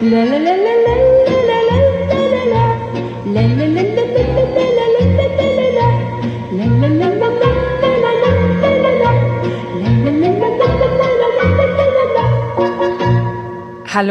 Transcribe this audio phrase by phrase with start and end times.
[0.00, 0.14] Hallo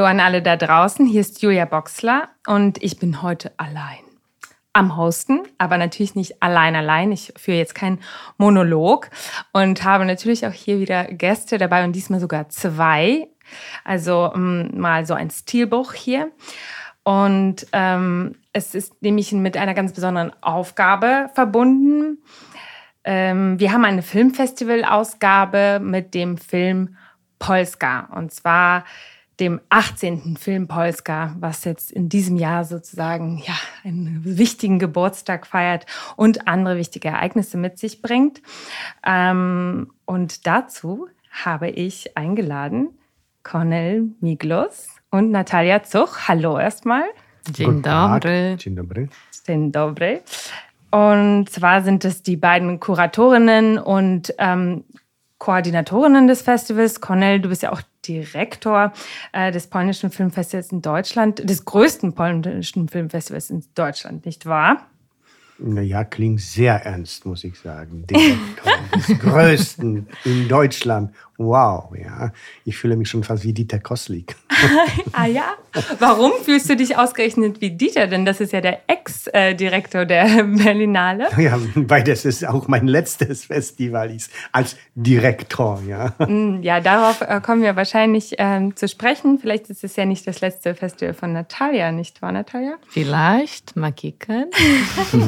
[0.03, 3.99] an alle da draußen, hier ist Julia Boxler und ich bin heute allein
[4.73, 7.13] am Hosten, aber natürlich nicht allein allein.
[7.13, 7.99] Ich führe jetzt keinen
[8.37, 9.09] Monolog
[9.53, 13.29] und habe natürlich auch hier wieder Gäste dabei und diesmal sogar zwei.
[13.83, 16.31] Also um, mal so ein Stilbruch hier.
[17.03, 22.17] Und ähm, es ist nämlich mit einer ganz besonderen Aufgabe verbunden.
[23.05, 26.97] Ähm, wir haben eine Filmfestival-Ausgabe mit dem Film
[27.39, 28.09] Polska.
[28.13, 28.83] Und zwar
[29.39, 30.35] dem 18.
[30.37, 35.85] Film Polska, was jetzt in diesem Jahr sozusagen ja, einen wichtigen Geburtstag feiert
[36.15, 38.41] und andere wichtige Ereignisse mit sich bringt.
[39.05, 42.96] Ähm, und dazu habe ich eingeladen
[43.47, 46.27] Cornel Miglos und Natalia Zuch.
[46.27, 47.03] Hallo erstmal.
[47.49, 48.57] Dzień dobry.
[48.57, 49.07] Dzień dobry.
[49.45, 50.21] Dzień dobry.
[50.91, 54.83] Und zwar sind es die beiden Kuratorinnen und ähm,
[55.37, 56.99] Koordinatorinnen des Festivals.
[56.99, 58.91] Cornel, du bist ja auch Direktor
[59.31, 64.87] äh, des polnischen Filmfestivals in Deutschland, des größten polnischen Filmfestivals in Deutschland, nicht wahr?
[65.59, 68.05] Naja, klingt sehr ernst, muss ich sagen.
[68.05, 71.13] Direktor des größten in Deutschland.
[71.37, 72.31] Wow, ja.
[72.65, 74.35] Ich fühle mich schon fast wie Dieter Koslik.
[75.13, 75.53] ah ja?
[75.99, 78.07] Warum fühlst du dich ausgerechnet wie Dieter?
[78.07, 81.27] Denn das ist ja der Ex-Direktor der Berlinale.
[81.37, 86.13] Ja, weil das ist auch mein letztes Festival ist als Direktor, ja.
[86.17, 89.37] Mm, ja, darauf äh, kommen wir wahrscheinlich ähm, zu sprechen.
[89.37, 92.73] Vielleicht ist es ja nicht das letzte Festival von Natalia, nicht wahr, Natalia?
[92.89, 94.45] Vielleicht, mal kicken.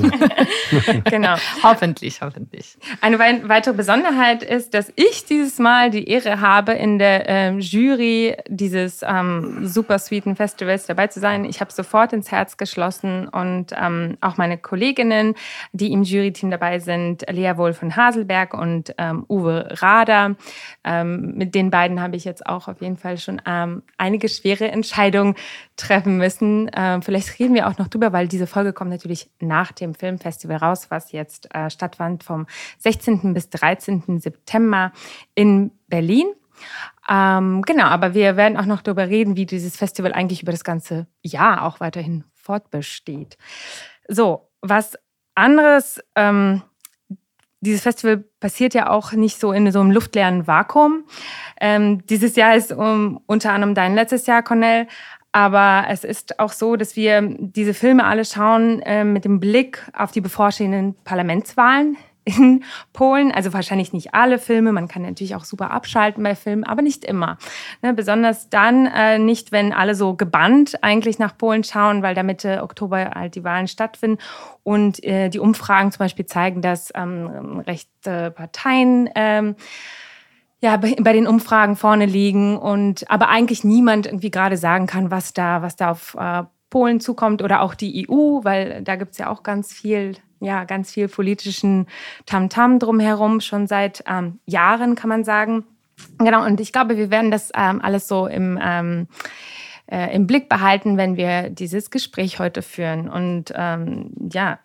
[1.04, 1.36] genau.
[1.62, 2.78] hoffentlich, hoffentlich.
[3.02, 7.60] Eine weitere Besonderheit ist, dass ich dieses Mal die die Ehre habe, in der ähm,
[7.60, 11.44] Jury dieses ähm, super sweeten Festivals dabei zu sein.
[11.44, 15.36] Ich habe sofort ins Herz geschlossen und ähm, auch meine Kolleginnen,
[15.74, 20.36] die im Juryteam dabei sind, Lea Wohl von Haselberg und ähm, Uwe Rader.
[20.86, 24.70] Ähm, mit den beiden habe ich jetzt auch auf jeden Fall schon ähm, einige schwere
[24.70, 25.36] Entscheidungen
[25.76, 26.70] treffen müssen.
[27.02, 30.88] vielleicht reden wir auch noch drüber, weil diese Folge kommt natürlich nach dem Filmfestival raus,
[30.90, 32.48] was jetzt äh, stattfand vom
[32.80, 33.34] 16.
[33.34, 34.20] bis 13.
[34.20, 34.92] September
[35.36, 36.28] in Berlin.
[37.10, 40.64] Ähm, genau, aber wir werden auch noch darüber reden, wie dieses Festival eigentlich über das
[40.64, 43.38] ganze Jahr auch weiterhin fortbesteht.
[44.08, 44.98] So, was
[45.36, 46.62] anderes, ähm,
[47.62, 51.06] dieses Festival passiert ja auch nicht so in so einem luftleeren Vakuum.
[51.60, 54.88] Ähm, dieses Jahr ist um, unter anderem dein letztes Jahr, Cornell.
[55.32, 59.88] Aber es ist auch so, dass wir diese Filme alle schauen äh, mit dem Blick
[59.94, 61.98] auf die bevorstehenden Parlamentswahlen
[62.38, 62.64] in
[62.94, 63.32] Polen.
[63.32, 64.72] Also wahrscheinlich nicht alle Filme.
[64.72, 67.38] Man kann natürlich auch super abschalten bei Filmen, aber nicht immer.
[67.82, 72.24] Ne, besonders dann äh, nicht, wenn alle so gebannt eigentlich nach Polen schauen, weil da
[72.24, 74.20] Mitte Oktober halt die Wahlen stattfinden.
[74.64, 79.56] Und äh, die Umfragen zum Beispiel zeigen, dass ähm, rechte Parteien ähm,
[80.62, 85.34] ja, bei den Umfragen vorne liegen und aber eigentlich niemand irgendwie gerade sagen kann, was
[85.34, 89.18] da, was da auf äh, Polen zukommt oder auch die EU, weil da gibt es
[89.18, 91.88] ja auch ganz viel ja, ganz viel politischen
[92.26, 95.66] Tamtam -Tam drumherum, schon seit ähm, Jahren, kann man sagen.
[96.18, 99.08] Genau, und ich glaube, wir werden das ähm, alles so im, ähm,
[99.92, 103.10] äh, im Blick behalten, wenn wir dieses Gespräch heute führen.
[103.10, 104.60] Und ähm, ja,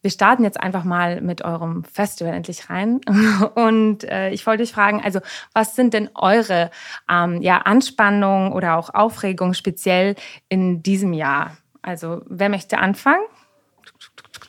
[0.00, 3.00] wir starten jetzt einfach mal mit eurem Festival endlich rein.
[3.54, 5.20] Und äh, ich wollte euch fragen, also
[5.52, 6.70] was sind denn eure
[7.10, 10.14] ähm, ja, Anspannungen oder auch Aufregungen speziell
[10.48, 11.56] in diesem Jahr?
[11.82, 13.22] Also wer möchte anfangen?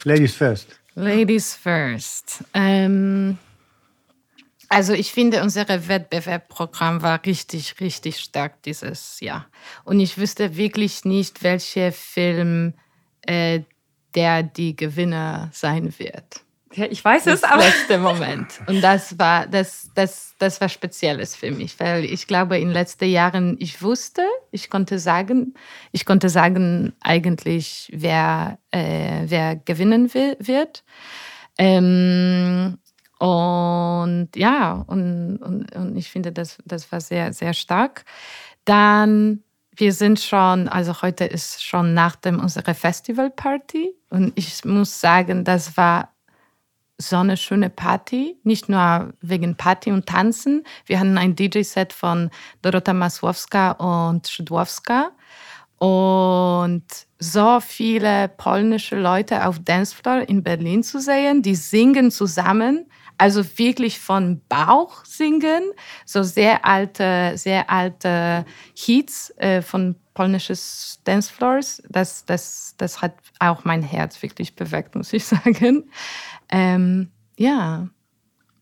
[0.03, 0.79] Ladies first.
[0.95, 2.43] Ladies first.
[2.53, 3.37] Ähm,
[4.69, 9.47] also ich finde, unser Wettbewerbsprogramm war richtig, richtig stark dieses Jahr.
[9.83, 12.73] Und ich wüsste wirklich nicht, welcher Film
[13.21, 13.61] äh,
[14.15, 16.41] der die Gewinner sein wird.
[16.73, 17.63] Ja, ich weiß es, aber.
[17.63, 18.61] letzte Moment.
[18.67, 22.73] Und das war, das, das, das war Spezielles für mich, weil ich glaube, in den
[22.73, 24.21] letzten Jahren, ich wusste,
[24.51, 25.55] ich konnte sagen,
[25.91, 30.83] ich konnte sagen eigentlich, wer, äh, wer gewinnen will, wird.
[31.57, 32.77] Ähm,
[33.17, 38.05] und ja, und, und, und ich finde, das, das war sehr, sehr stark.
[38.63, 39.43] Dann
[39.79, 45.45] wir sind schon, also heute ist schon nach dem unserer Festivalparty und ich muss sagen,
[45.45, 46.09] das war
[47.01, 50.63] so eine schöne Party, nicht nur wegen Party und Tanzen.
[50.85, 52.29] Wir hatten ein DJ-Set von
[52.61, 55.11] Dorota Masłowska und Szydłowska
[55.79, 56.83] und
[57.19, 62.85] so viele polnische Leute auf Dancefloor in Berlin zu sehen, die singen zusammen,
[63.17, 65.71] also wirklich von Bauch singen,
[66.05, 70.53] so sehr alte, sehr alte Hits äh, von polnische
[71.05, 71.81] Dancefloors.
[71.87, 75.89] Das, das, das hat auch mein Herz wirklich bewegt, muss ich sagen.
[76.49, 77.87] Ähm, ja.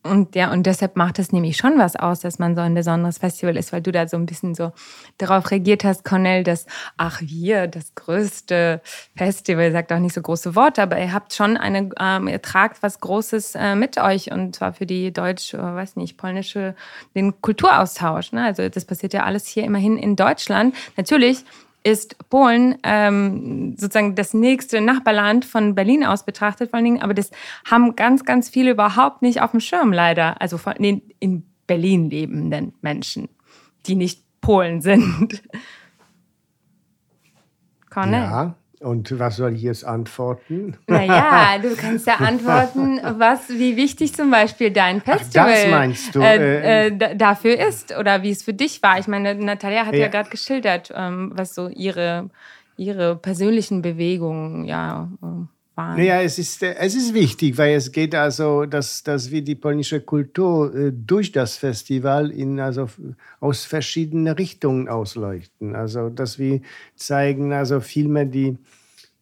[0.04, 3.18] Und ja, und deshalb macht es nämlich schon was aus, dass man so ein besonderes
[3.18, 4.72] Festival ist, weil du da so ein bisschen so
[5.18, 6.66] darauf reagiert hast, Cornell, dass,
[6.96, 8.82] ach, wir, das größte
[9.16, 12.82] Festival, sagt auch nicht so große Worte, aber ihr habt schon eine, ähm, ihr tragt
[12.84, 16.76] was Großes äh, mit euch und zwar für die deutsche, weiß nicht, polnische,
[17.16, 18.32] den Kulturaustausch.
[18.32, 18.46] Ne?
[18.46, 20.76] Also das passiert ja alles hier immerhin in Deutschland.
[20.96, 21.44] Natürlich
[21.84, 27.02] ist Polen ähm, sozusagen das nächste Nachbarland von Berlin aus betrachtet, vor allen Dingen.
[27.02, 27.32] Aber das
[27.70, 30.42] haben ganz, ganz viele überhaupt nicht auf dem Schirm, leider.
[30.42, 33.30] Also von den in Berlin lebenden Menschen,
[33.86, 35.44] die nicht Polen sind.
[37.90, 38.22] Cornel.
[38.22, 40.78] Ja, und was soll ich jetzt antworten?
[40.88, 46.16] Naja, du kannst ja antworten, was, wie wichtig zum Beispiel dein Festival Ach, das meinst
[46.16, 46.22] du?
[46.22, 49.00] Äh, äh, dafür ist oder wie es für dich war.
[49.00, 52.30] Ich meine, Natalia hat ja, ja gerade geschildert, ähm, was so ihre,
[52.76, 55.98] ihre persönlichen Bewegungen ja, äh, waren.
[55.98, 59.56] Naja, es ist, äh, es ist wichtig, weil es geht also, dass, dass wir die
[59.56, 62.90] polnische Kultur äh, durch das Festival in, also
[63.40, 65.76] aus verschiedenen Richtungen ausleuchten.
[65.76, 66.62] Also, dass wir
[66.96, 68.58] zeigen, also Filme, die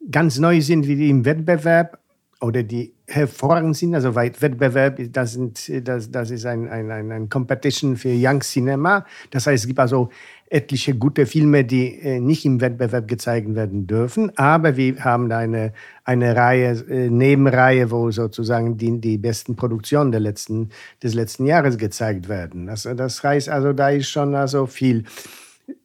[0.10, 2.00] ganz neu sind, wie die im Wettbewerb
[2.40, 3.96] oder die hervorragend sind.
[3.96, 9.06] Also Wettbewerb, das, sind, das, das ist ein, ein, ein, Competition für Young Cinema.
[9.32, 10.10] Das heißt, es gibt also
[10.50, 14.36] etliche gute Filme, die äh, nicht im Wettbewerb gezeigt werden dürfen.
[14.38, 15.74] Aber wir haben da eine,
[16.04, 20.70] eine Reihe, äh, Nebenreihe, wo sozusagen die, die besten Produktionen der letzten,
[21.04, 22.70] des letzten Jahres gezeigt werden.
[22.70, 25.04] Also das heißt also, da ist schon also viel.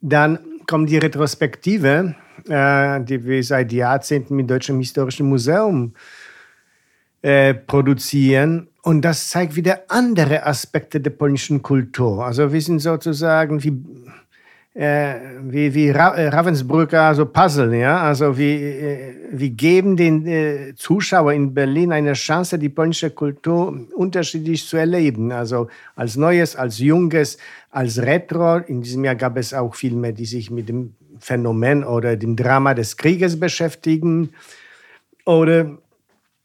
[0.00, 2.14] Dann kommt die Retrospektive,
[2.48, 6.19] äh, die wir seit Jahrzehnten mit Deutschem Historischen Museum äh,
[7.66, 8.68] produzieren.
[8.82, 12.24] Und das zeigt wieder andere Aspekte der polnischen Kultur.
[12.24, 13.72] Also wir sind sozusagen wie
[14.72, 20.26] äh, wie, wie Ra äh, Ravensbrücker also Puzzle, ja, also wir, äh, wir geben den
[20.26, 26.54] äh, Zuschauer in Berlin eine Chance, die polnische Kultur unterschiedlich zu erleben, also als Neues,
[26.54, 27.36] als Junges,
[27.70, 28.58] als Retro.
[28.58, 32.72] In diesem Jahr gab es auch Filme, die sich mit dem Phänomen oder dem Drama
[32.72, 34.30] des Krieges beschäftigen
[35.26, 35.78] oder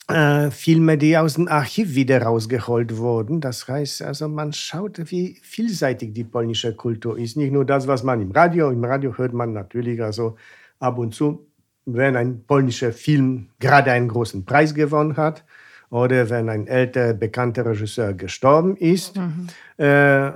[0.08, 3.42] äh, Filme, die aus dem Archiv wieder rausgeholt wurden.
[3.42, 7.38] Das heißt, also man schaut, wie vielseitig die polnische Kultur ist.
[7.38, 10.38] Nicht nur das, was man im Radio, im Radio hört man natürlich also
[10.80, 11.48] ab und zu,
[11.86, 15.44] wenn ein polnischer Film gerade einen großen Preis gewonnen hat
[15.90, 19.48] oder wenn ein älterer, bekannter Regisseur gestorben ist mhm.
[19.80, 20.32] äh, äh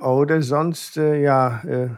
[0.00, 1.88] oder sonst, äh, ja, äh,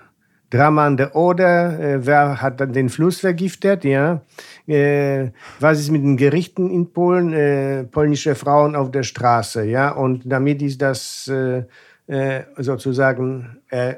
[0.51, 4.21] Drama an der Oder, äh, wer hat dann den Fluss vergiftet, ja.
[4.67, 7.33] Äh, was ist mit den Gerichten in Polen?
[7.33, 9.91] Äh, polnische Frauen auf der Straße, ja.
[9.91, 11.65] Und damit ist das äh,
[12.07, 13.95] äh, sozusagen äh,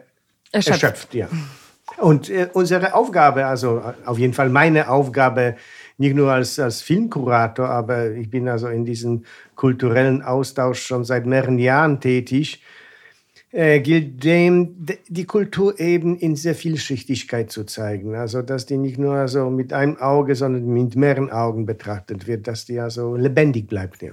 [0.50, 0.82] erschöpft.
[0.82, 1.14] erschöpft.
[1.14, 1.28] ja.
[1.98, 5.56] Und unsere Aufgabe, also auf jeden Fall meine Aufgabe,
[5.96, 9.24] nicht nur als, als Filmkurator, aber ich bin also in diesem
[9.56, 12.62] kulturellen Austausch schon seit mehreren Jahren tätig,
[13.50, 18.14] äh, gilt dem, die Kultur eben in sehr Vielschichtigkeit zu zeigen.
[18.14, 22.46] Also, dass die nicht nur so mit einem Auge, sondern mit mehreren Augen betrachtet wird,
[22.46, 24.02] dass die also lebendig bleibt.
[24.02, 24.12] Ja.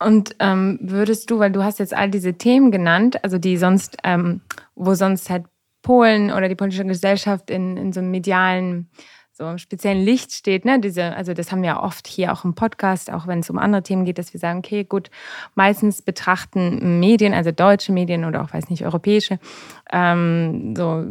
[0.00, 3.96] Und ähm, würdest du, weil du hast jetzt all diese Themen genannt, also die sonst,
[4.02, 4.40] ähm,
[4.74, 5.44] wo sonst halt
[5.82, 8.90] Polen oder die polnische Gesellschaft in, in so einem medialen
[9.36, 10.64] so im speziellen Licht steht.
[10.64, 10.78] Ne?
[10.78, 13.82] Diese, also das haben wir oft hier auch im Podcast, auch wenn es um andere
[13.82, 15.10] Themen geht, dass wir sagen, okay, gut,
[15.56, 19.40] meistens betrachten Medien, also deutsche Medien oder auch, weiß nicht, europäische,
[19.92, 21.04] ähm, so,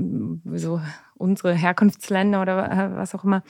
[0.58, 0.80] so
[1.16, 3.44] unsere Herkunftsländer oder äh, was auch immer,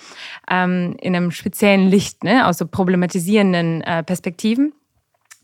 [0.50, 2.48] ähm, in einem speziellen Licht, ne?
[2.48, 4.74] aus so problematisierenden äh, Perspektiven.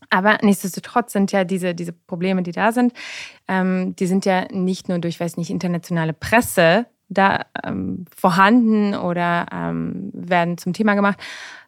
[0.10, 2.94] Aber nichtsdestotrotz sind ja diese, diese Probleme, die da sind,
[3.48, 9.48] ähm, die sind ja nicht nur durch, weiß nicht, internationale Presse da ähm, vorhanden oder
[9.52, 11.20] ähm, werden zum Thema gemacht,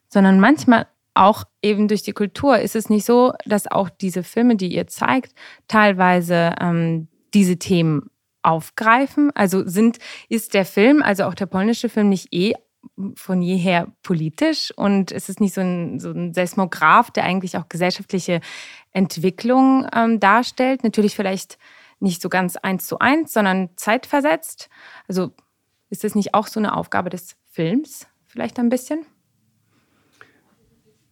[0.08, 4.56] sondern manchmal auch eben durch die Kultur ist es nicht so, dass auch diese Filme,
[4.56, 5.34] die ihr zeigt,
[5.68, 8.10] teilweise ähm, diese Themen
[8.44, 9.32] aufgreifen.
[9.36, 9.98] Also sind,
[10.30, 12.54] ist der Film, also auch der polnische Film, nicht eh
[13.16, 17.70] von jeher politisch und es ist nicht so ein, so ein Seismograph, der eigentlich auch
[17.70, 18.42] gesellschaftliche
[18.92, 20.84] Entwicklung ähm, darstellt.
[20.84, 21.60] Natürlich vielleicht
[22.02, 24.70] nicht so ganz eins zu eins, sondern zeitversetzt.
[25.08, 25.32] Also
[25.90, 29.06] ist das nicht auch so eine Aufgabe des Films vielleicht ein bisschen?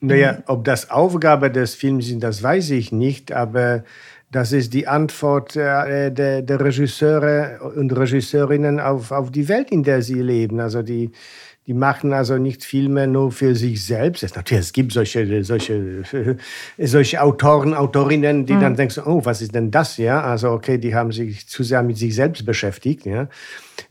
[0.02, 3.84] Naja, ob das Aufgabe des Films ist, das weiß ich nicht, aber
[4.32, 9.84] das ist die Antwort äh, der, der Regisseure und Regisseurinnen auf, auf die Welt, in
[9.84, 10.60] der sie leben.
[10.60, 11.12] Also die,
[11.70, 14.24] die machen also nicht Filme nur für sich selbst.
[14.24, 16.02] Es, natürlich, es gibt solche, solche,
[16.80, 18.62] solche Autoren, Autorinnen, die mhm.
[18.62, 19.98] dann denken, oh, was ist denn das?
[19.98, 23.06] Ja, also okay, die haben sich zu sehr mit sich selbst beschäftigt.
[23.06, 23.30] Ja.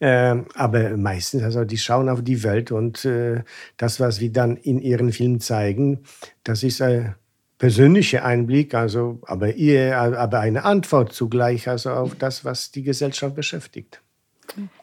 [0.01, 3.45] Äh, aber meistens, also die schauen auf die Welt und äh,
[3.77, 6.01] das, was wir dann in ihren Filmen zeigen,
[6.43, 7.15] das ist ein
[7.59, 13.37] persönlicher Einblick, also aber, ihr, aber eine Antwort zugleich also auf das, was die Gesellschaft
[13.37, 14.03] beschäftigt.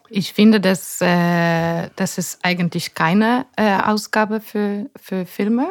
[0.08, 5.68] Ich finde, dass äh, das ist eigentlich keine äh, Ausgabe für, für Filme.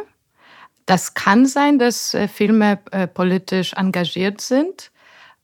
[0.85, 4.91] Das kann sein, dass äh, Filme äh, politisch engagiert sind,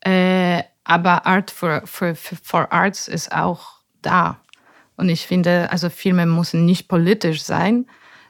[0.01, 4.39] äh, aber Art for, for, for Arts ist auch da.
[4.98, 7.88] Und ich finde, also Filme müssen nicht politisch sein,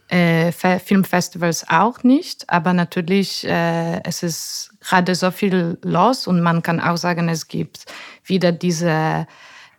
[0.10, 6.62] äh, Filmfestivals auch nicht, aber natürlich, äh, es ist gerade so viel los und man
[6.62, 7.86] kann auch sagen, es gibt
[8.26, 9.26] wieder diese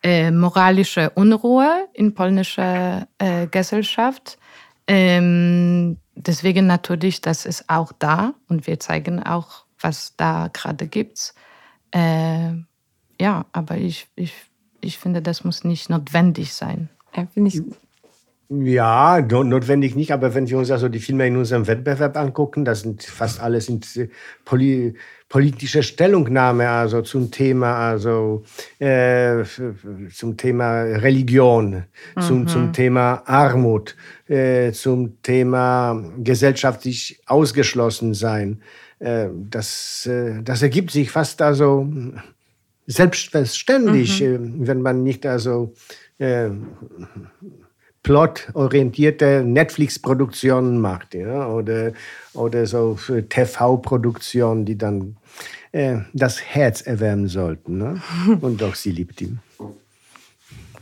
[0.02, 4.38] äh, moralische Unruhe in polnischer äh, Gesellschaft.
[4.86, 11.34] Ähm, deswegen natürlich, das ist auch da und wir zeigen auch, was da gerade gibt.
[11.92, 12.52] Äh,
[13.20, 14.34] ja, aber ich, ich,
[14.80, 16.88] ich finde, das muss nicht notwendig sein.
[17.14, 17.62] Ja, finde ich
[18.60, 22.80] ja, notwendig nicht, aber wenn wir uns also die Filme in unserem Wettbewerb angucken, das
[22.82, 23.86] sind fast alles sind
[24.44, 24.94] poli
[25.32, 28.44] politische Stellungnahme also zum Thema also
[28.78, 29.42] äh,
[30.12, 31.84] zum Thema Religion,
[32.16, 32.20] mhm.
[32.20, 33.96] zum, zum Thema Armut,
[34.28, 38.60] äh, zum Thema gesellschaftlich ausgeschlossen sein.
[38.98, 41.88] Äh, das, äh, das ergibt sich fast also
[42.86, 44.64] selbstverständlich, mhm.
[44.64, 45.72] Äh, wenn man nicht also
[46.18, 46.50] äh,
[48.02, 51.92] plotorientierte Netflix-Produktionen macht, ja, oder,
[52.34, 52.98] oder so
[53.30, 55.16] TV-Produktionen, die dann
[55.72, 57.78] äh, das Herz erwärmen sollten.
[57.78, 58.00] Ne?
[58.40, 59.40] Und doch, sie liebt ihn.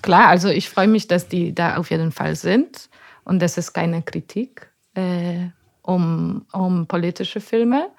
[0.02, 2.88] Klar, also ich freue mich, dass die da auf jeden Fall sind
[3.25, 5.49] und das ist keine Kritik äh,
[5.82, 7.90] um, um politische Filme,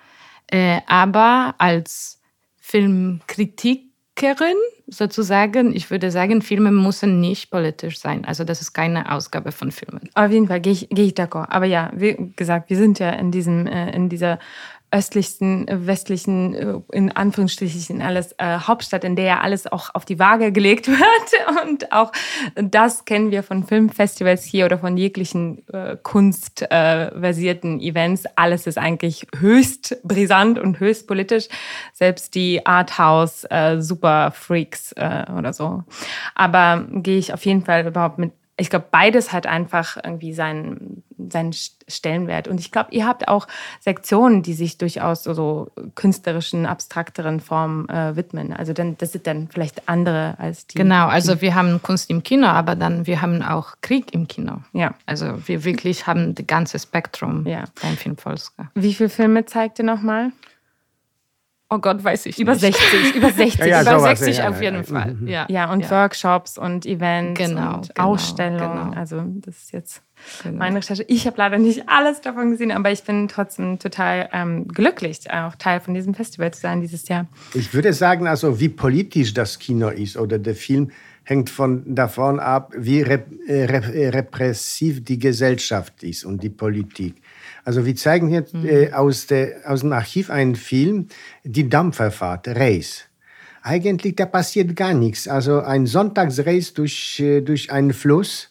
[0.47, 2.19] äh, aber als
[2.59, 4.57] Filmkritikerin
[4.87, 8.25] sozusagen, ich würde sagen, Filme müssen nicht politisch sein.
[8.25, 10.09] Also das ist keine Ausgabe von Filmen.
[10.15, 11.47] Auf jeden Fall gehe ich, gehe ich d'accord.
[11.49, 14.39] Aber ja, wie gesagt, wir sind ja in diesem, äh, in dieser
[14.91, 20.05] östlichsten, äh, westlichen, äh, in Anführungsstrichen alles äh, Hauptstadt, in der ja alles auch auf
[20.05, 21.63] die Waage gelegt wird.
[21.63, 22.11] Und auch
[22.55, 28.25] das kennen wir von Filmfestivals hier oder von jeglichen äh, kunstversierten äh, Events.
[28.35, 31.47] Alles ist eigentlich höchst brisant und höchst politisch.
[31.93, 35.83] Selbst die Arthouse äh, Super Freaks äh, oder so.
[36.35, 38.31] Aber gehe ich auf jeden Fall überhaupt mit
[38.61, 42.47] ich glaube, beides hat einfach irgendwie seinen, seinen Stellenwert.
[42.47, 43.47] Und ich glaube, ihr habt auch
[43.79, 48.53] Sektionen, die sich durchaus so, so künstlerischen, abstrakteren Formen äh, widmen.
[48.53, 50.77] Also dann, das sind dann vielleicht andere als die.
[50.77, 54.57] Genau, also wir haben Kunst im Kino, aber dann wir haben auch Krieg im Kino.
[54.73, 54.93] Ja.
[55.07, 57.63] Also wir wirklich haben das ganze Spektrum ja.
[57.81, 58.69] beim Film Polska.
[58.75, 60.31] Wie viele Filme zeigt ihr nochmal?
[61.73, 62.75] Oh Gott, weiß ich über nicht.
[62.75, 65.13] 60, über 60, ja, ja, über sowas, 60 ja, auf jeden Fall.
[65.13, 65.27] Mhm.
[65.27, 68.89] Ja, ja und Workshops und Events genau, und genau, Ausstellungen.
[68.89, 68.99] Genau.
[68.99, 70.01] Also das ist jetzt
[70.43, 70.57] genau.
[70.57, 71.05] meine Recherche.
[71.07, 75.55] Ich habe leider nicht alles davon gesehen, aber ich bin trotzdem total ähm, glücklich, auch
[75.55, 77.27] Teil von diesem Festival zu sein dieses Jahr.
[77.53, 80.91] Ich würde sagen, also wie politisch das Kino ist oder der Film
[81.23, 87.21] hängt von davon ab, wie rep äh, äh, repressiv die Gesellschaft ist und die Politik.
[87.63, 88.65] Also wir zeigen hier mhm.
[88.65, 91.07] äh, aus, der, aus dem Archiv einen Film,
[91.43, 93.05] die Dampferfahrt, Race.
[93.63, 95.27] Eigentlich, da passiert gar nichts.
[95.27, 98.49] Also ein Sonntagsrace durch, äh, durch einen Fluss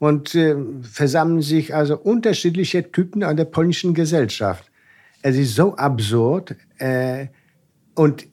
[0.00, 4.70] und äh, versammeln sich also unterschiedliche Typen an der polnischen Gesellschaft.
[5.22, 7.26] Es ist so absurd äh,
[7.94, 8.26] und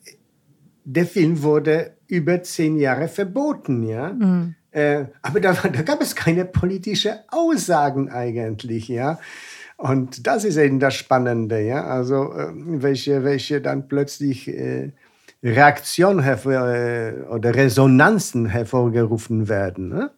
[0.86, 4.14] der Film wurde über zehn Jahre verboten, ja.
[4.14, 4.56] Mhm.
[4.72, 9.20] Äh, aber da, da, gab es keine politische Aussagen eigentlich, ja.
[9.78, 11.86] Und das ist eben das Spannende, ja.
[11.86, 14.92] Also äh, welche, welche dann plötzlich äh,
[15.44, 19.90] Reaktionen äh, oder Resonanzen hervorgerufen werden.
[19.90, 20.12] Ne?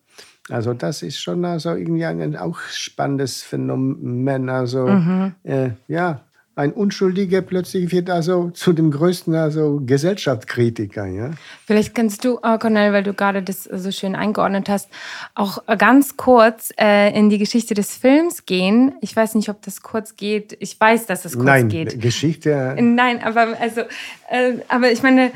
[0.50, 4.50] Also das ist schon also irgendwie ein auch spannendes Phänomen.
[4.50, 5.36] Also mhm.
[5.44, 6.22] äh, ja,
[6.56, 11.06] ein Unschuldiger plötzlich wird also zu dem größten also Gesellschaftskritiker.
[11.06, 11.32] Ja?
[11.66, 14.90] Vielleicht kannst du, oh Cornel, weil du gerade das so schön eingeordnet hast,
[15.36, 18.94] auch ganz kurz äh, in die Geschichte des Films gehen.
[19.00, 20.58] Ich weiß nicht, ob das kurz geht.
[20.60, 22.02] Ich weiß, dass es kurz Nein, geht.
[22.02, 22.76] Geschichte.
[22.80, 23.82] Nein, aber also,
[24.30, 25.32] äh, aber ich meine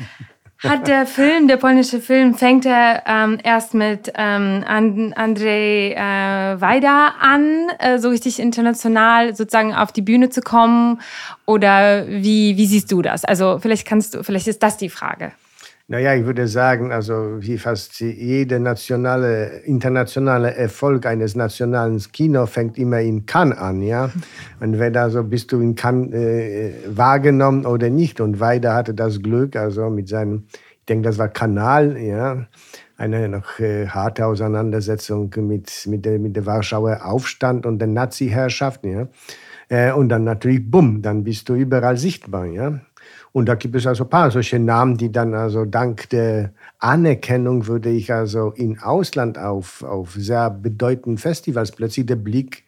[0.58, 7.14] hat der Film, der polnische Film, fängt er ähm, erst mit ähm, Andrzej äh, Wajda
[7.20, 11.00] an, äh, so richtig international sozusagen auf die Bühne zu kommen?
[11.44, 13.24] Oder wie, wie siehst du das?
[13.24, 15.32] Also vielleicht kannst du, vielleicht ist das die Frage.
[15.86, 22.78] Naja, ich würde sagen, also wie fast jeder nationale, internationale Erfolg eines nationalen Kinos fängt
[22.78, 24.10] immer in Cannes an, ja.
[24.60, 28.22] Und wenn also bist du in Cannes äh, wahrgenommen oder nicht.
[28.22, 32.46] Und Weide hatte das Glück, also mit seinem, ich denke, das war Kanal, ja,
[32.96, 38.86] eine noch äh, harte Auseinandersetzung mit, mit, der, mit der Warschauer Aufstand und der Nazi-Herrschaft,
[38.86, 39.08] ja.
[39.68, 42.80] Äh, und dann natürlich, bumm, dann bist du überall sichtbar, ja.
[43.34, 47.66] Und da gibt es also ein paar solche Namen, die dann also dank der Anerkennung
[47.66, 52.62] würde ich also in Ausland auf, auf sehr bedeutenden Festivals plötzlich der Blick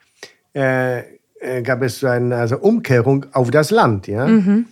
[0.57, 1.03] äh,
[1.39, 4.27] äh, gab es so eine also Umkehrung auf das Land, ja.
[4.27, 4.67] Mhm.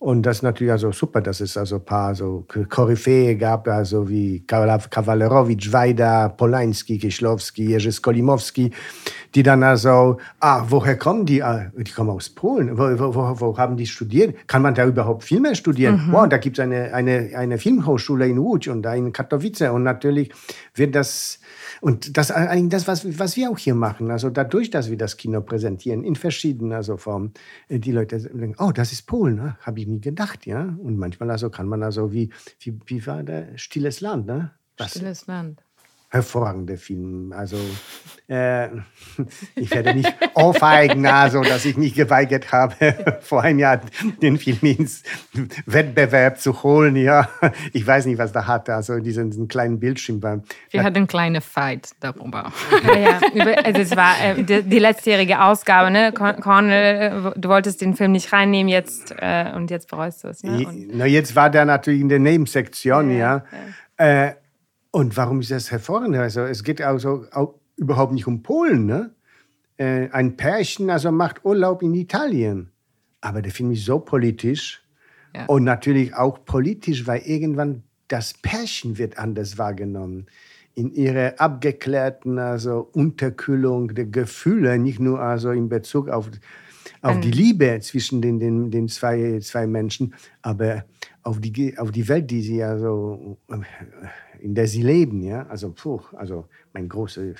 [0.00, 4.08] Und das ist natürlich also super, dass es also ein paar so Koryphäe gab, also
[4.08, 8.70] wie Kawalerowicz, Wajda, Polański, Kieślowski, Jerzy Skolimowski,
[9.34, 11.42] die dann also, ah, woher kommen die?
[11.42, 12.78] Ah, die kommen aus Polen.
[12.78, 14.46] Wo, wo, wo, haben die studiert?
[14.46, 16.06] Kann man da überhaupt Filme studieren?
[16.06, 16.12] Mhm.
[16.12, 19.62] Wow, da gibt es eine, eine, eine Filmhochschule in Łódź und da in Katowice.
[19.62, 20.30] Und natürlich
[20.74, 21.40] wird das
[21.80, 25.16] und das eigentlich das, was, was wir auch hier machen, also dadurch, dass wir das
[25.16, 27.32] Kino präsentieren, in verschiedenen also Formen,
[27.68, 29.56] äh, die Leute denken, oh, das ist Polen, ne?
[29.62, 30.62] habe ich nie gedacht, ja.
[30.62, 32.30] Und manchmal also kann man also wie,
[32.60, 34.52] wie, wie war der Stilles Land, ne?
[34.76, 34.90] Was?
[34.90, 35.62] Stilles Land
[36.10, 37.32] hervorragender Film.
[37.36, 37.58] Also
[38.28, 38.68] äh,
[39.56, 43.80] ich werde nicht aufeigen, also dass ich mich geweigert habe, vor einem Jahr
[44.22, 45.02] den Film ins
[45.66, 46.96] Wettbewerb zu holen.
[46.96, 47.28] Ja,
[47.72, 48.74] ich weiß nicht, was da hatte.
[48.74, 50.20] Also diesen, diesen kleinen Bildschirm.
[50.20, 52.52] Beim, Wir hatten einen kleinen Fight darüber.
[52.86, 53.20] Ja, ja.
[53.64, 55.90] Also es war äh, die, die, letztjährige Ausgabe.
[55.90, 56.12] Ne?
[56.12, 60.42] Cornel, du wolltest den Film nicht reinnehmen jetzt äh, und jetzt bereust du es.
[60.42, 60.66] Ne?
[60.92, 63.44] Na, jetzt war der natürlich in der Nebensektion, ja.
[63.98, 64.26] ja.
[64.28, 64.34] Äh,
[64.90, 66.16] und warum ist das hervorragend?
[66.16, 68.86] Also es geht also auch überhaupt nicht um Polen.
[68.86, 69.14] Ne?
[69.76, 72.70] Äh, ein Pärchen also macht Urlaub in Italien.
[73.20, 74.82] Aber der Film ist so politisch
[75.34, 75.46] ja.
[75.46, 80.26] und natürlich auch politisch, weil irgendwann das Pärchen wird anders wahrgenommen.
[80.74, 86.30] In ihrer abgeklärten also Unterkühlung der Gefühle, nicht nur also in Bezug auf,
[87.02, 90.84] auf die Liebe zwischen den, den, den zwei, zwei Menschen, aber
[91.22, 93.38] auf die, auf die Welt, die sie also
[94.40, 95.22] in der sie leben.
[95.22, 95.46] Ja?
[95.46, 97.34] Also, puh, also mein großer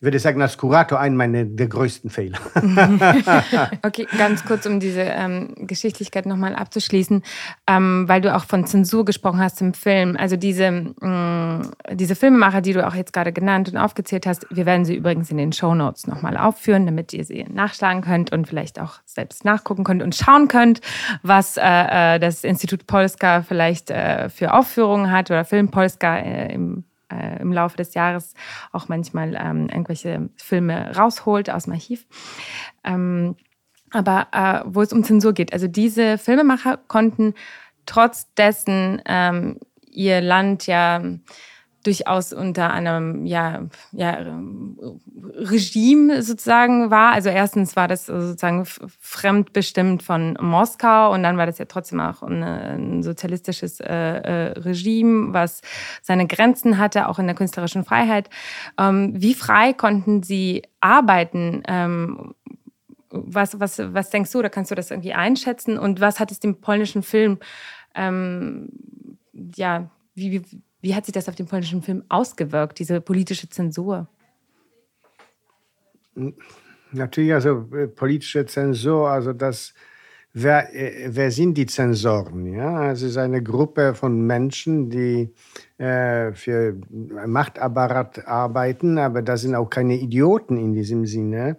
[0.00, 2.38] ich würde sagen, als Kurator einen meiner der größten Fehler.
[3.82, 7.22] okay, ganz kurz, um diese ähm, Geschichtlichkeit nochmal abzuschließen,
[7.66, 10.16] ähm, weil du auch von Zensur gesprochen hast im Film.
[10.18, 14.46] Also diese, mh, mm, diese Filmemacher, die du auch jetzt gerade genannt und aufgezählt hast,
[14.48, 18.32] wir werden sie übrigens in den Show Notes nochmal aufführen, damit ihr sie nachschlagen könnt
[18.32, 20.80] und vielleicht auch selbst nachgucken könnt und schauen könnt,
[21.22, 26.54] was äh, äh das Institut Polska vielleicht äh, für Aufführungen hat oder Film Polska äh,
[26.54, 28.34] im äh, im Laufe des Jahres
[28.72, 32.06] auch manchmal ähm, irgendwelche Filme rausholt aus dem Archiv.
[32.84, 33.36] Ähm,
[33.90, 37.34] aber äh, wo es um Zensur geht, also diese Filmemacher konnten
[37.86, 39.58] trotz dessen ähm,
[39.90, 41.02] ihr Land ja
[41.82, 43.62] durchaus unter einem ja,
[43.92, 44.18] ja,
[45.34, 47.12] Regime sozusagen war.
[47.12, 52.22] Also erstens war das sozusagen fremdbestimmt von Moskau und dann war das ja trotzdem auch
[52.22, 55.62] ein sozialistisches äh, äh, Regime, was
[56.02, 58.28] seine Grenzen hatte, auch in der künstlerischen Freiheit.
[58.78, 61.62] Ähm, wie frei konnten Sie arbeiten?
[61.66, 62.34] Ähm,
[63.10, 65.78] was, was, was denkst du, oder kannst du das irgendwie einschätzen?
[65.78, 67.38] Und was hat es dem polnischen Film,
[67.94, 68.68] ähm,
[69.32, 74.08] ja, wie, wie hat sich das auf den polnischen Film ausgewirkt, diese politische Zensur?
[76.92, 79.74] Natürlich, also äh, politische Zensur, also das,
[80.32, 82.52] wer, äh, wer sind die Zensoren?
[82.52, 82.90] Ja?
[82.90, 85.32] Es ist eine Gruppe von Menschen, die
[85.78, 91.58] äh, für Machtapparat arbeiten, aber das sind auch keine Idioten in diesem Sinne.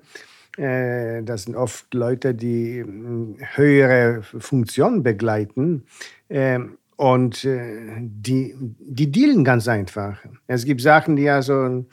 [0.57, 5.85] Äh, das sind oft Leute, die hm, höhere Funktionen begleiten.
[6.29, 10.19] Ähm, und äh, die, die dealen ganz einfach.
[10.45, 11.83] Es gibt Sachen, die also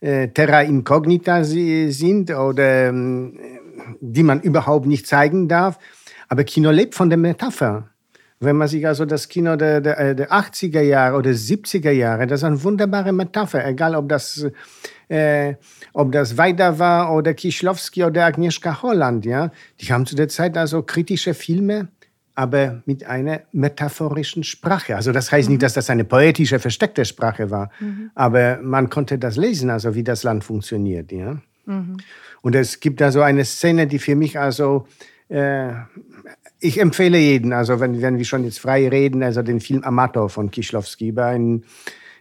[0.00, 2.92] äh, terra incognita sind oder äh,
[4.02, 5.78] die man überhaupt nicht zeigen darf.
[6.28, 7.88] Aber Kino lebt von der Metapher.
[8.40, 12.26] Wenn man sich also das Kino der, der, äh, der 80er Jahre oder 70er Jahre,
[12.26, 14.46] das ist eine wunderbare Metapher, egal ob das,
[15.08, 15.54] äh,
[15.94, 19.50] ob das Weida war oder Kieślowski oder Agnieszka Holland, ja.
[19.80, 21.88] Die haben zu der Zeit also kritische Filme
[22.38, 24.94] aber mit einer metaphorischen Sprache.
[24.94, 25.54] Also das heißt mhm.
[25.54, 28.12] nicht, dass das eine poetische, versteckte Sprache war, mhm.
[28.14, 31.10] aber man konnte das lesen, also wie das Land funktioniert.
[31.10, 31.38] Ja?
[31.66, 31.96] Mhm.
[32.40, 34.86] Und es gibt also eine Szene, die für mich also
[35.28, 35.72] äh,
[36.60, 40.28] ich empfehle jeden, also wenn, wenn wir schon jetzt frei reden, also den Film Amator
[40.28, 41.12] von Kischlowski.
[41.16, 41.64] Ein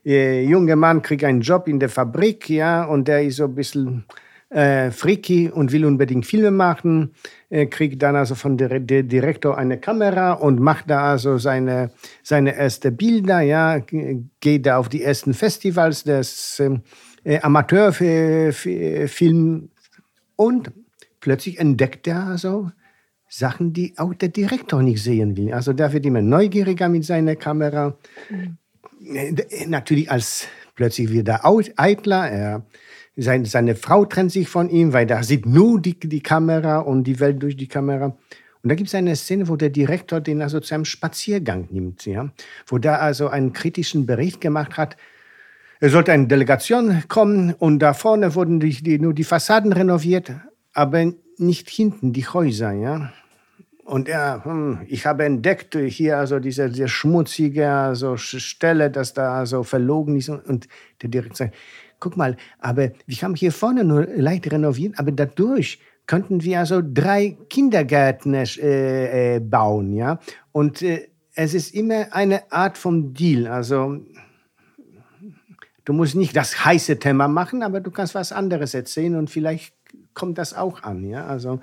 [0.03, 3.53] äh, junger Mann kriegt einen Job in der Fabrik, ja, und der ist so ein
[3.53, 4.05] bisschen
[4.49, 7.11] äh, freaky und will unbedingt Filme machen,
[7.49, 12.55] kriegt dann also von der, der, Direktor eine Kamera und macht da also seine, seine
[12.55, 16.61] ersten Bilder, ja, geht da auf die ersten Festivals des
[17.23, 19.69] äh, Amateurfilm
[20.35, 20.71] und
[21.21, 22.71] plötzlich entdeckt er also
[23.29, 25.53] Sachen, die auch der Direktor nicht sehen will.
[25.53, 27.97] Also der wird immer neugieriger mit seiner Kamera.
[28.29, 28.57] Mhm.
[29.67, 32.29] Natürlich als plötzlich wieder eitler.
[32.29, 32.65] Er
[33.17, 37.03] seine, seine Frau trennt sich von ihm, weil da sieht nur die, die Kamera und
[37.03, 38.17] die Welt durch die Kamera.
[38.63, 42.05] Und da gibt es eine Szene, wo der Direktor den also zu einem Spaziergang nimmt,
[42.05, 42.29] ja,
[42.67, 44.97] wo der also einen kritischen Bericht gemacht hat.
[45.79, 50.31] Es sollte eine Delegation kommen und da vorne wurden die, die, nur die Fassaden renoviert,
[50.73, 53.13] aber nicht hinten die Häuser, ja.
[53.83, 59.45] Und er, hm, ich habe entdeckt hier also diese, diese schmutzige also Stelle, dass da
[59.45, 60.27] so verlogen ist.
[60.27, 60.67] Und
[61.01, 61.55] der Direktor sagt,
[61.99, 66.81] guck mal, aber wir haben hier vorne nur leicht renoviert, aber dadurch könnten wir also
[66.81, 70.19] drei Kindergärten äh, äh, bauen, ja.
[70.51, 73.97] Und äh, es ist immer eine Art von Deal, also
[75.85, 79.73] du musst nicht das heiße Thema machen, aber du kannst was anderes erzählen und vielleicht
[80.13, 81.25] kommt das auch an, ja.
[81.25, 81.59] Also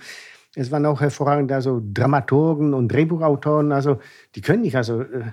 [0.55, 3.99] es waren auch hervorragende also Dramaturgen und Drehbuchautoren, also
[4.35, 5.33] die können nicht also äh,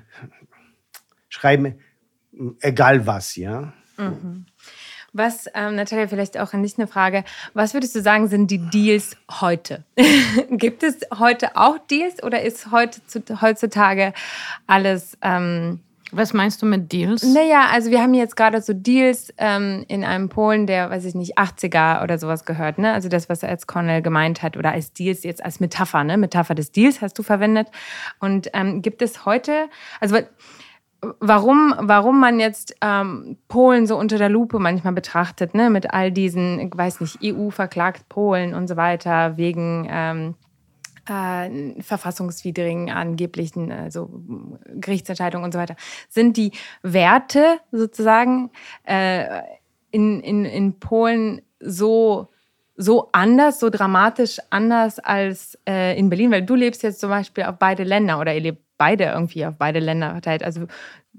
[1.30, 1.76] schreiben,
[2.62, 3.74] egal was, ja.
[3.98, 4.46] Mhm.
[5.14, 7.26] Was, ähm, Natalia, vielleicht auch an dich eine Frage.
[7.54, 9.84] Was würdest du sagen, sind die Deals heute?
[10.50, 13.02] Gibt es heute auch Deals oder ist heute,
[13.42, 14.14] heutzutage
[14.68, 15.18] alles.
[15.22, 15.82] Ähm,
[16.14, 17.24] was meinst du mit Deals?
[17.24, 21.16] Naja, also wir haben jetzt gerade so Deals ähm, in einem Polen, der, weiß ich
[21.16, 22.94] nicht, 80er oder sowas gehört, ne?
[22.94, 26.18] Also das, was als Cornell gemeint hat, oder als Deals jetzt als Metapher, ne?
[26.18, 27.68] Metapher des Deals hast du verwendet.
[28.20, 29.70] Und ähm, gibt es heute,
[30.02, 30.18] also
[31.20, 36.12] warum, warum man jetzt ähm, Polen so unter der Lupe manchmal betrachtet, ne, mit all
[36.12, 40.36] diesen, ich weiß nicht, EU verklagt Polen und so weiter, wegen ähm,
[41.08, 44.10] äh, verfassungswidrigen angeblichen also
[44.66, 45.76] Gerichtsentscheidungen und so weiter,
[46.10, 46.52] sind die
[46.84, 48.52] Werte sozusagen
[48.84, 49.42] äh,
[49.90, 52.30] in, in, in Polen so
[52.78, 57.44] so anders, so dramatisch anders als äh, in Berlin, weil du lebst jetzt zum Beispiel
[57.44, 60.42] auf beide Länder oder ihr lebt beide irgendwie auf beide Länder verteilt.
[60.42, 60.66] Also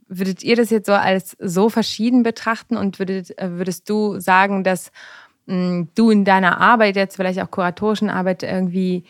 [0.09, 4.65] würdet ihr das jetzt so als so verschieden betrachten und würdet, äh, würdest du sagen,
[4.65, 4.91] dass
[5.47, 9.05] mh, hm, du in deiner Arbeit, jetzt vielleicht auch kuratorischen Arbeit, irgendwie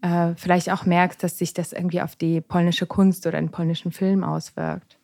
[0.00, 3.92] äh, vielleicht auch merkst, dass sich das irgendwie auf die polnische Kunst oder den polnischen
[3.92, 4.98] Film auswirkt?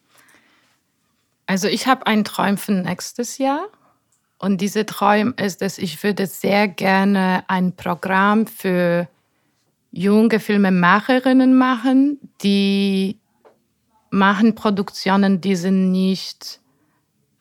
[1.47, 3.69] Also ich habe einen Traum für nächstes Jahr.
[4.41, 9.07] Und dieser Traum ist, dass ich würde sehr gerne ein Programm für
[9.91, 13.19] junge Filmemacherinnen machen, die
[14.11, 16.61] machen Produktionen, die sind nicht,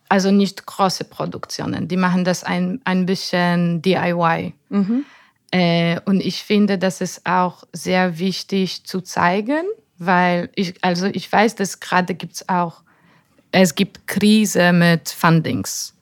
[0.10, 1.88] also nicht große Produktionen.
[1.88, 4.54] Die machen das ein, ein bisschen DIY.
[4.70, 5.06] Mhm.
[5.52, 9.64] Äh, und ich finde, das ist auch sehr wichtig zu zeigen,
[9.98, 12.84] weil ich, also ich weiß, dass gerade gibt es auch,
[13.52, 15.96] es gibt Krise mit Fundings,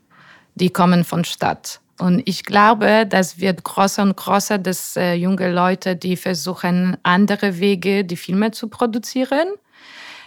[0.56, 1.80] die kommen von Stadt.
[1.98, 7.60] Und ich glaube, das wird größer und größer, dass äh, junge Leute, die versuchen, andere
[7.60, 9.48] Wege, die Filme zu produzieren,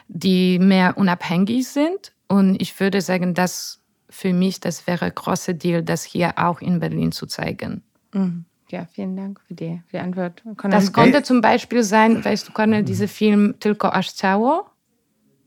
[0.09, 2.13] die mehr unabhängig sind.
[2.27, 6.61] Und ich würde sagen, dass für mich, das wäre ein großer Deal, das hier auch
[6.63, 7.83] in Berlin zu zeigen.
[8.13, 8.47] Mhm.
[8.71, 10.43] Ja, vielen Dank für die, für die Antwort.
[10.57, 10.73] Konrad.
[10.75, 14.67] Das konnte zum Beispiel sein, weißt du, Cornel, dieser Film Tylko aż ciało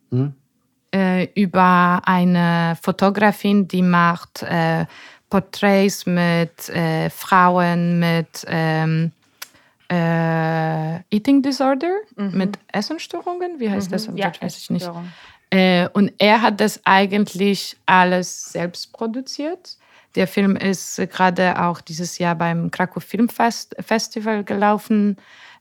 [0.10, 0.34] hm?
[0.92, 4.86] äh, über eine Fotografin, die macht äh,
[5.32, 9.12] Porträts mit äh, Frauen mit ähm,
[9.90, 12.38] äh, Eating Disorder, mhm.
[12.38, 13.60] mit Essensstörungen.
[13.60, 13.94] Wie heißt mhm.
[13.94, 14.10] das?
[14.14, 14.90] Ja, weiß ich nicht.
[15.50, 19.78] Äh, und er hat das eigentlich alles selbst produziert.
[20.16, 25.18] Der Film ist gerade auch dieses Jahr beim Krakow Filmfest Festival gelaufen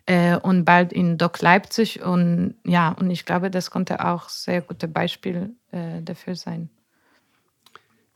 [0.06, 2.02] äh, und bald in Doc Leipzig.
[2.02, 6.68] Und ja, und ich glaube, das konnte auch sehr gute Beispiel äh, dafür sein.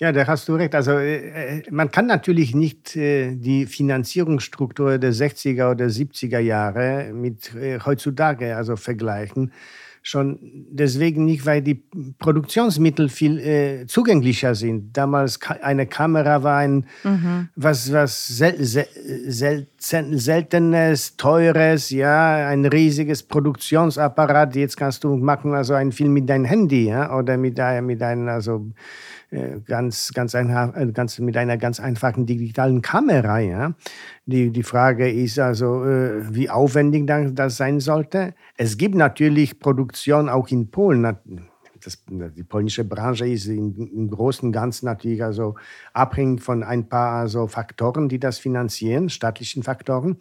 [0.04, 0.74] Ja, da hast du recht.
[0.74, 7.10] Also äh, äh, man kann natürlich nicht äh, die Finanzierungsstruktur der 60er oder 70er Jahre
[7.14, 9.50] mit äh, heutzutage also vergleichen.
[10.02, 10.38] Schon
[10.70, 11.82] deswegen nicht, weil die
[12.18, 14.94] Produktionsmittel viel zugänglicher sind.
[14.94, 17.48] Damals eine Kamera war ein mhm.
[17.56, 18.86] was was sel sel
[19.78, 24.54] sel seltenes, teures, ja, ein riesiges Produktionsapparat.
[24.56, 28.28] Jetzt kannst du machen also einen Film mit deinem Handy, ja, oder mit, mit einem
[28.28, 28.66] also
[29.66, 33.38] ganz, ganz, einfach, äh, ganz mit einer ganz einfachen digitalen Kamera.
[33.38, 33.74] Ja?
[34.26, 38.34] Die, die Frage ist also, äh, wie aufwendig das sein sollte.
[38.56, 41.16] Es gibt natürlich Produktion auch in Polen
[41.84, 45.54] das, die polnische Branche ist im, im Großen und Ganzen natürlich also
[45.92, 50.16] abhängig von ein paar also Faktoren, die das finanzieren, staatlichen Faktoren.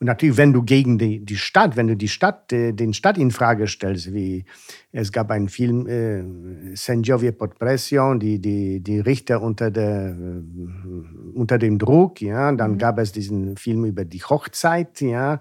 [0.00, 3.18] Und natürlich, wenn du gegen die, die Stadt, wenn du die Stadt, äh, den Stadt
[3.18, 4.44] in Frage stellst, wie
[4.92, 11.34] es gab einen Film, äh, Sędziowie pod presją, die, die, die Richter unter, der, äh,
[11.34, 12.78] unter dem Druck, ja, dann mhm.
[12.78, 15.40] gab es diesen Film über die Hochzeit, ja,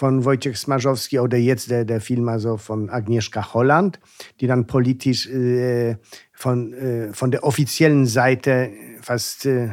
[0.00, 4.00] von Wojciech Smarzowski oder jetzt der, der Film also von Agnieszka Holland,
[4.40, 5.98] die dann politisch äh,
[6.32, 8.70] von, äh, von der offiziellen Seite
[9.02, 9.68] fast, äh,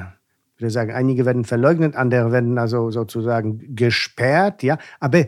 [0.58, 5.28] würde sagen, einige werden verleugnet, andere werden also sozusagen gesperrt, ja, aber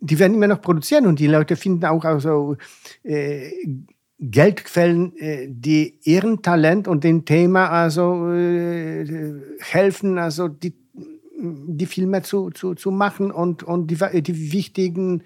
[0.00, 2.56] die werden immer noch produzieren und die Leute finden auch also
[3.02, 3.50] äh,
[4.18, 9.04] Geldquellen, äh, die ihren Talent und dem Thema also äh,
[9.60, 10.72] helfen, also die
[11.40, 15.22] die Filme zu, zu, zu machen und, und die, die wichtigen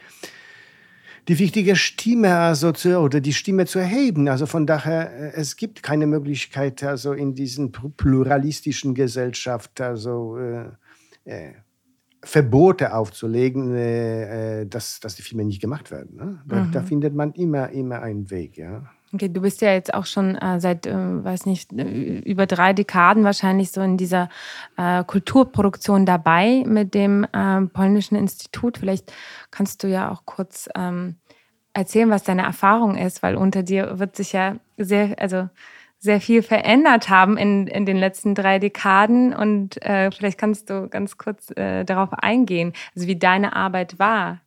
[1.29, 4.29] die wichtige Stimme also zu, oder die Stimme zu erheben.
[4.29, 10.71] Also von daher, äh, es gibt keine Möglichkeit, also in diesen pluralistischen Gesellschaft, also äh,
[11.25, 11.53] äh,
[12.25, 16.17] Verbote aufzulegen, äh, äh, dass, dass die Filme nicht gemacht werden.
[16.17, 16.43] Ne?
[16.47, 16.73] Da, mhm.
[16.73, 18.91] da, findet man immer, immer einen Weg, ja.
[19.15, 22.73] Okay, du bist ja jetzt auch schon äh, seit, äh, weiß nicht, äh, über drei
[22.73, 24.31] Dekaden wahrscheinlich so in dieser
[24.79, 28.79] äh, Kulturproduktion dabei mit dem ähm, polnischen Institut.
[28.79, 29.13] Vielleicht
[29.51, 31.17] kannst du ja auch kurz ähm,
[31.75, 35.51] erzählen, was deine Erfahrung ist, weil unter dir wird sich ja sehr, also
[35.99, 39.35] sehr viel verändert haben in, in den letzten drei Dekaden.
[39.35, 44.41] Und äh, vielleicht kannst du ganz kurz äh, darauf eingehen, also wie deine Arbeit war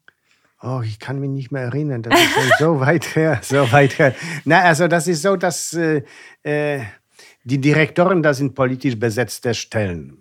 [0.61, 2.01] Oh, ich kann mich nicht mehr erinnern.
[2.01, 4.15] Das ist schon so weit her, so weit her.
[4.45, 6.03] Na, also das ist so, dass äh,
[6.43, 6.81] äh,
[7.43, 10.17] die Direktoren, das sind politisch besetzte Stellen.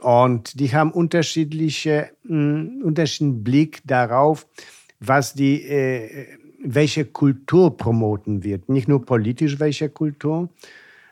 [0.00, 4.46] Und die haben unterschiedliche, mh, hm, unterschiedlichen Blick darauf,
[5.00, 6.26] was die, äh,
[6.64, 8.68] welche Kultur promoten wird.
[8.68, 10.48] Nicht nur politisch welche Kultur,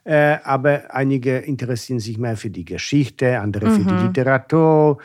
[0.05, 3.75] äh, aber einige interessieren sich mehr für die Geschichte, andere mhm.
[3.75, 4.07] für die mhm.
[4.07, 4.99] Literatur.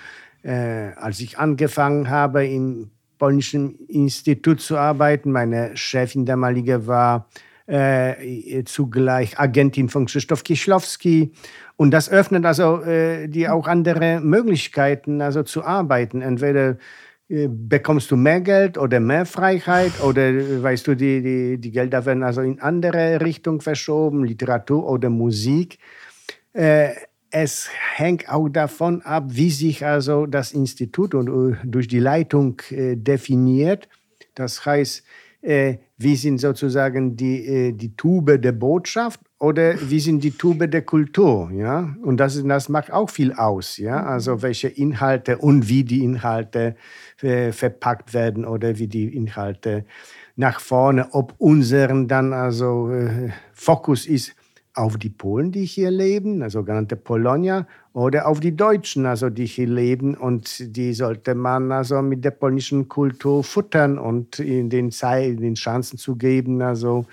[0.44, 2.90] Äh, als ich angefangen habe im
[3.22, 5.32] polnischen Institut zu arbeiten.
[5.32, 7.30] Meine Chefin damalige war
[7.68, 11.32] äh, zugleich Agentin von Krzysztof Kieślowski.
[11.78, 16.24] Und das öffnet also äh, dir auch andere Möglichkeiten, also zu arbeiten.
[16.24, 16.78] Entweder
[17.30, 21.72] äh, bekommst du mehr Geld oder mehr Freiheit oder äh, weißt du, die, die, die
[21.72, 25.78] Gelder werden also in andere Richtung verschoben, Literatur oder Musik.
[26.54, 26.90] Äh,
[27.32, 32.62] es hängt auch davon ab, wie sich also das Institut und äh, durch die Leitung
[32.70, 33.88] äh, definiert.
[34.36, 35.04] Das heißt,
[35.42, 40.84] äh, wie sind sozusagen die, die Tube der Botschaft oder wie sind die Tube der
[40.84, 41.96] Kultur, ja?
[42.04, 44.04] Und das, das macht auch viel aus, ja?
[44.04, 46.76] Also welche Inhalte und wie die Inhalte
[47.22, 49.86] äh, verpackt werden oder wie die Inhalte
[50.36, 54.36] nach vorne, ob unseren dann also äh, Fokus ist,
[54.74, 59.46] auf die Polen, die hier leben, also sogenannte Polonia, oder auf die Deutschen, also die
[59.46, 60.16] hier leben.
[60.16, 65.56] Und die sollte man also mit der polnischen Kultur futtern und in den, Zeit, den
[65.56, 67.06] Chancen zu geben, also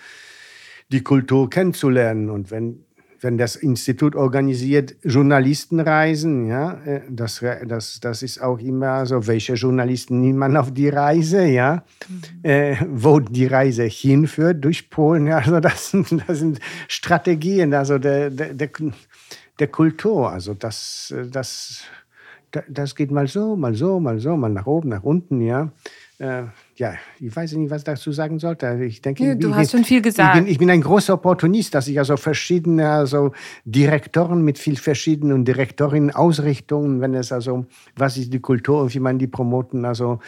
[0.90, 2.31] die Kultur kennenzulernen.
[2.31, 2.85] Und wenn
[3.21, 9.55] wenn das Institut organisiert Journalistenreisen, ja, äh, das, das, das ist auch immer so, welche
[9.55, 12.49] Journalisten nimmt man auf die Reise, ja, mhm.
[12.49, 17.99] äh, wo die Reise hinführt durch Polen, ja, also das sind, das sind Strategien, also
[17.99, 18.71] der, der, der,
[19.59, 21.83] der Kultur, also das, das,
[22.69, 25.73] das geht mal so, mal so, mal so, mal nach oben, nach unten, ja.
[26.19, 26.45] Äh,
[26.79, 28.69] ja, ich weiß nicht, was ich dazu sagen sollte.
[28.69, 30.37] Also ich denke, ja, ich du hast schon viel gesagt.
[30.37, 33.33] Ich bin, ich bin, ein großer Opportunist, dass ich also verschiedene also
[33.64, 39.01] Direktoren mit viel verschiedenen Direktorinnen Ausrichtungen, wenn es also, was ist die Kultur und wie
[39.01, 40.21] man die promoten, also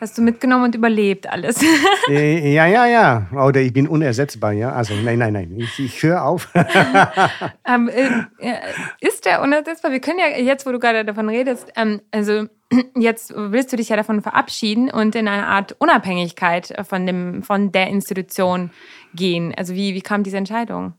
[0.00, 1.60] Hast du mitgenommen und überlebt alles?
[2.08, 3.26] Ja, ja, ja.
[3.32, 4.72] Oder ich bin unersetzbar, ja.
[4.72, 5.54] Also nein, nein, nein.
[5.56, 6.48] Ich, ich höre auf.
[7.66, 8.56] ähm, äh,
[9.00, 9.92] ist der unersetzbar?
[9.92, 12.48] Wir können ja jetzt, wo du gerade davon redest, ähm, also
[12.96, 17.72] jetzt willst du dich ja davon verabschieden und in eine Art Unabhängigkeit von, dem, von
[17.72, 18.70] der Institution
[19.14, 19.54] gehen.
[19.56, 20.94] Also wie, wie kam diese Entscheidung?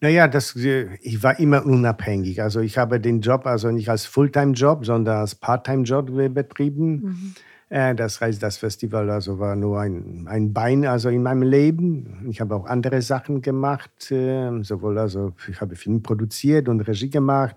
[0.00, 2.42] Naja, das, ich war immer unabhängig.
[2.42, 6.90] Also ich habe den Job also nicht als Fulltime-Job, sondern als Part-Time-Job betrieben.
[6.90, 7.34] Mhm.
[7.72, 12.26] Äh, das heißt, das Festival also war nur ein, ein Bein also in meinem Leben.
[12.28, 17.08] Ich habe auch andere Sachen gemacht, äh, sowohl also ich habe Film produziert und Regie
[17.08, 17.56] gemacht,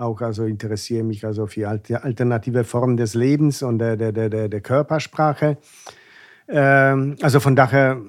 [0.00, 4.60] auch also interessiere mich also für alternative Formen des Lebens und der, der, der, der
[4.60, 5.58] Körpersprache.
[6.48, 8.00] Ähm, also von daher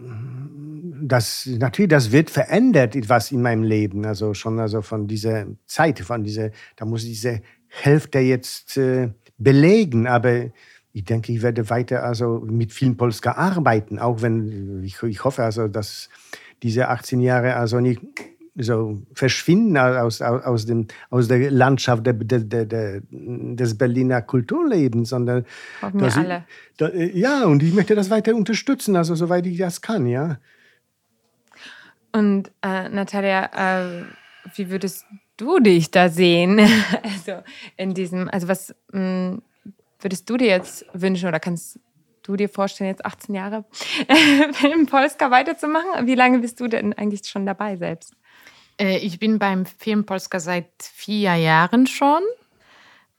[1.03, 4.05] das natürlich, das wird verändert, etwas in meinem Leben.
[4.05, 9.09] Also schon also von dieser Zeit, von dieser, da muss ich diese Hälfte jetzt äh,
[9.37, 10.51] belegen, aber
[10.93, 15.43] ich denke, ich werde weiter also mit Film Polska arbeiten, auch wenn ich, ich hoffe
[15.43, 16.09] also, dass
[16.63, 18.01] diese 18 Jahre also nicht
[18.55, 25.09] so verschwinden aus, aus, aus, dem, aus der Landschaft der, der, der, des Berliner Kulturlebens,
[25.09, 25.45] sondern
[25.93, 26.45] wir alle.
[26.77, 30.37] da, ja, und ich möchte das weiter unterstützen, also soweit ich das kann, ja.
[32.11, 34.03] Und äh, Natalia, äh,
[34.55, 35.05] wie würdest
[35.37, 36.59] du dich da sehen?
[37.03, 37.41] also
[37.77, 39.41] in diesem, also was mh, hm,
[40.01, 41.79] würdest du dir jetzt wünschen oder kannst
[42.23, 43.65] du dir vorstellen, jetzt 18 Jahre
[44.73, 46.05] im Polska weiterzumachen?
[46.05, 48.13] Wie lange bist du denn eigentlich schon dabei selbst?
[48.81, 52.21] Äh, ich bin beim Film Polska seit vier Jahren schon.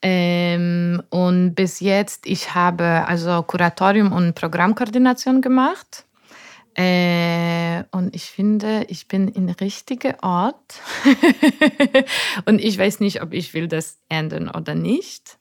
[0.03, 6.05] Ähm, und bis jetzt, ich habe also Kuratorium und Programmkoordination gemacht.
[6.75, 10.81] Äh, und ich finde, ich bin im richtigen Ort.
[12.47, 15.39] und ich weiß nicht, ob ich will das ändern oder nicht.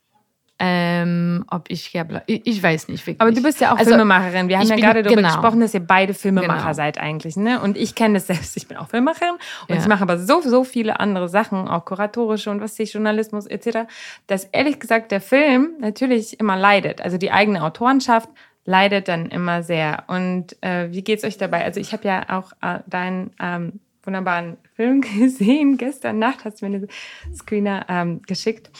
[0.64, 2.24] Ähm, ob ich hier bleibe.
[2.26, 3.20] Ich weiß nicht wirklich.
[3.20, 4.48] Aber du bist ja auch also, Filmemacherin.
[4.48, 5.34] Wir haben ja gerade darüber genau.
[5.34, 6.72] gesprochen, dass ihr beide Filmemacher genau.
[6.72, 7.36] seid eigentlich.
[7.36, 7.60] Ne?
[7.60, 8.56] Und ich kenne das selbst.
[8.56, 9.34] Ich bin auch Filmemacherin
[9.66, 9.80] und ja.
[9.80, 13.88] ich mache aber so, so viele andere Sachen, auch kuratorische und was ich, Journalismus etc.,
[14.28, 17.00] dass ehrlich gesagt der Film natürlich immer leidet.
[17.00, 18.28] Also die eigene Autorenschaft
[18.64, 20.04] leidet dann immer sehr.
[20.06, 21.64] Und äh, wie es euch dabei?
[21.64, 25.76] Also ich habe ja auch äh, deinen ähm, wunderbaren Film gesehen.
[25.76, 26.88] Gestern Nacht hast du mir eine
[27.34, 28.70] Screener ähm, geschickt.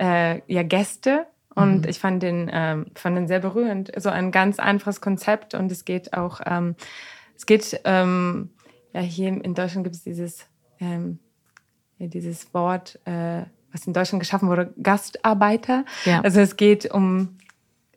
[0.00, 1.26] Äh, ja, Gäste.
[1.54, 1.88] Und mhm.
[1.88, 3.92] ich fand den, ähm, fand den sehr berührend.
[3.96, 6.76] So ein ganz einfaches Konzept und es geht auch, ähm,
[7.36, 8.50] es geht, ähm,
[8.92, 10.46] ja, hier in Deutschland gibt es dieses,
[10.80, 11.18] ähm,
[11.98, 15.84] dieses Wort, äh, was in Deutschland geschaffen wurde, Gastarbeiter.
[16.04, 16.20] Ja.
[16.22, 17.36] Also es geht um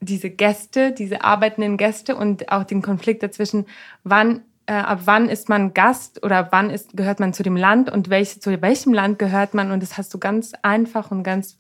[0.02, 3.66] diese Gäste, diese arbeitenden Gäste und auch den Konflikt dazwischen,
[4.04, 7.90] wann, äh, ab wann ist man Gast oder wann ist, gehört man zu dem Land
[7.90, 9.72] und welch, zu welchem Land gehört man.
[9.72, 11.60] Und das hast du ganz einfach und ganz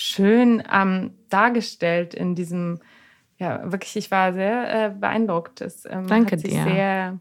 [0.00, 2.80] schön ähm, dargestellt in diesem,
[3.38, 5.60] ja, wirklich, ich war sehr äh, beeindruckt.
[5.60, 6.64] Es ähm, Danke hat sich dir.
[6.64, 7.20] sehr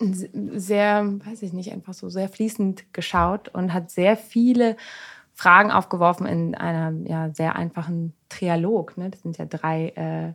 [0.00, 4.76] sehr, weiß ich nicht, einfach so sehr fließend geschaut und hat sehr viele
[5.34, 8.96] Fragen aufgeworfen in einem ja, sehr einfachen Trialog.
[8.96, 9.10] Ne?
[9.10, 10.34] Das sind ja drei, äh,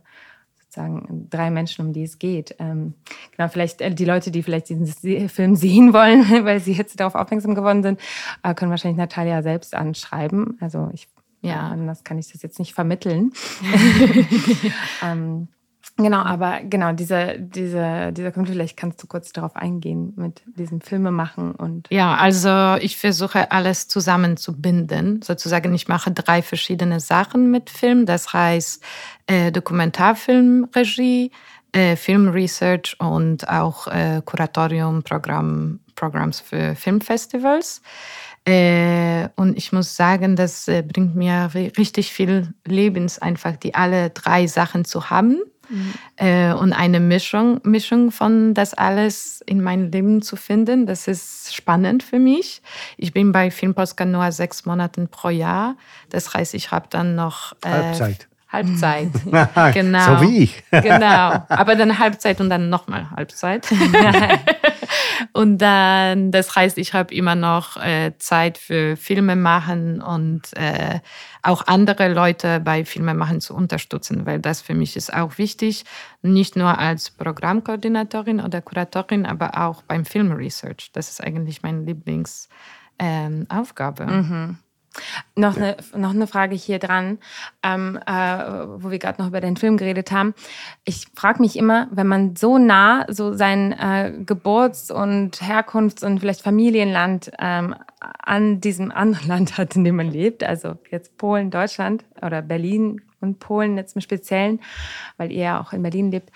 [0.60, 2.56] sozusagen drei Menschen, um die es geht.
[2.58, 2.92] Ähm,
[3.34, 4.86] genau, vielleicht äh, die Leute, die vielleicht diesen
[5.30, 8.00] Film sehen wollen, weil sie jetzt darauf aufmerksam geworden sind,
[8.42, 10.58] äh, können wahrscheinlich Natalia selbst anschreiben.
[10.60, 11.08] Also ich
[11.44, 13.32] ja, anders kann ich das jetzt nicht vermitteln.
[15.02, 15.48] ähm,
[15.96, 20.80] Genau, aber genau, diese, diese, dieser Punkt, vielleicht kannst du kurz darauf eingehen mit diesem
[20.80, 21.86] Filme machen und.
[21.90, 25.22] Ja, also ich versuche alles zusammenzubinden.
[25.22, 28.06] Sozusagen, ich mache drei verschiedene Sachen mit Film.
[28.06, 28.82] Das heißt
[29.28, 31.30] äh, Dokumentarfilmregie,
[31.70, 37.82] äh, Filmresearch und auch äh, Kuratorium, Programm, Programms für Filmfestivals.
[38.46, 44.10] Äh, und ich muss sagen, das äh, bringt mir richtig viel Lebens einfach, die alle
[44.10, 45.94] drei Sachen zu haben Mhm.
[46.16, 51.54] Äh, und eine Mischung, Mischung von das alles in meinem Leben zu finden, das ist
[51.54, 52.62] spannend für mich.
[52.96, 55.76] Ich bin bei Filmpolska nur sechs Monate pro Jahr.
[56.10, 58.28] Das heißt, ich habe dann noch äh, Halbzeit.
[58.50, 59.08] Halbzeit.
[59.74, 60.18] genau.
[60.18, 60.64] So wie ich.
[60.70, 61.44] genau.
[61.48, 63.66] Aber dann Halbzeit und dann nochmal Halbzeit.
[65.32, 71.00] und dann, das heißt, ich habe immer noch äh, Zeit für Filme machen und äh,
[71.42, 75.84] auch andere Leute bei Filme machen zu unterstützen, weil das für mich ist auch wichtig,
[76.22, 80.90] nicht nur als Programmkoordinatorin oder Kuratorin, aber auch beim Filmresearch.
[80.92, 84.04] Das ist eigentlich meine Lieblingsaufgabe.
[84.04, 84.58] Ähm, mhm.
[85.36, 87.18] Noch eine, noch eine Frage hier dran,
[87.62, 90.34] ähm, äh, wo wir gerade noch über den Film geredet haben.
[90.84, 96.20] Ich frage mich immer, wenn man so nah so sein äh, Geburts- und Herkunfts- und
[96.20, 101.50] vielleicht Familienland ähm, an diesem anderen Land hat, in dem man lebt, also jetzt Polen,
[101.50, 104.60] Deutschland oder Berlin und Polen jetzt im Speziellen,
[105.16, 106.30] weil ihr ja auch in Berlin lebt,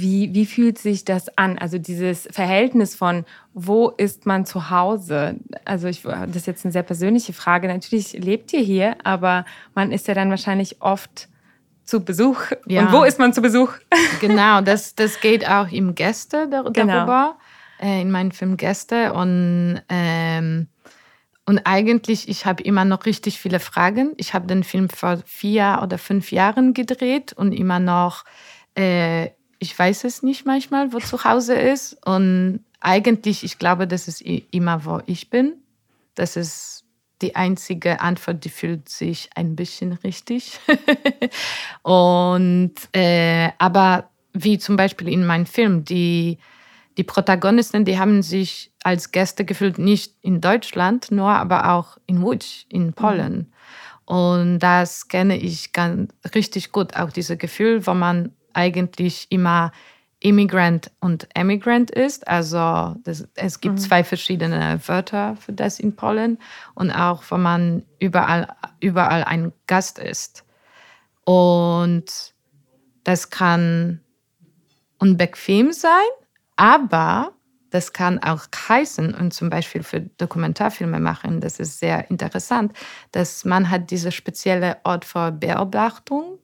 [0.00, 1.58] wie, wie fühlt sich das an?
[1.58, 5.36] Also dieses Verhältnis von, wo ist man zu Hause?
[5.64, 7.68] Also ich, das ist jetzt eine sehr persönliche Frage.
[7.68, 11.28] Natürlich lebt ihr hier, aber man ist ja dann wahrscheinlich oft
[11.84, 12.40] zu Besuch.
[12.66, 12.82] Ja.
[12.82, 13.72] Und wo ist man zu Besuch?
[14.20, 16.72] Genau, das, das geht auch im Gäste genau.
[16.72, 17.36] darüber,
[17.80, 19.12] äh, in meinem Film Gäste.
[19.12, 20.68] Und, ähm,
[21.44, 24.14] und eigentlich, ich habe immer noch richtig viele Fragen.
[24.16, 28.24] Ich habe den Film vor vier oder fünf Jahren gedreht und immer noch
[28.74, 31.96] äh, ich weiß es nicht manchmal, wo zu Hause ist.
[32.06, 35.54] Und eigentlich, ich glaube, das ist immer, wo ich bin.
[36.14, 36.84] Das ist
[37.22, 40.58] die einzige Antwort, die fühlt sich ein bisschen richtig.
[41.82, 46.38] und äh, aber wie zum Beispiel in meinem Film, die
[46.96, 52.22] die Protagonisten, die haben sich als Gäste gefühlt, nicht in Deutschland, nur aber auch in
[52.22, 53.36] Łódź, in Polen.
[53.36, 53.46] Mhm.
[54.06, 59.72] Und das kenne ich ganz richtig gut, auch dieses Gefühl, wo man eigentlich immer
[60.20, 62.26] Immigrant und Emigrant ist.
[62.26, 63.78] Also das, es gibt mhm.
[63.78, 66.38] zwei verschiedene Wörter für das in Polen
[66.74, 68.48] und auch, wo man überall,
[68.80, 70.44] überall ein Gast ist.
[71.24, 72.34] Und
[73.04, 74.00] das kann
[74.98, 75.92] unbequem sein,
[76.56, 77.32] aber
[77.70, 82.72] das kann auch heißen, und zum Beispiel für Dokumentarfilme machen, das ist sehr interessant,
[83.12, 86.38] dass man hat diese spezielle Ort für Beobachtung.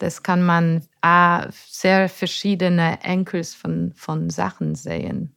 [0.00, 0.82] Das kann man
[1.52, 5.34] sehr verschiedene Enkels von, von Sachen sehen.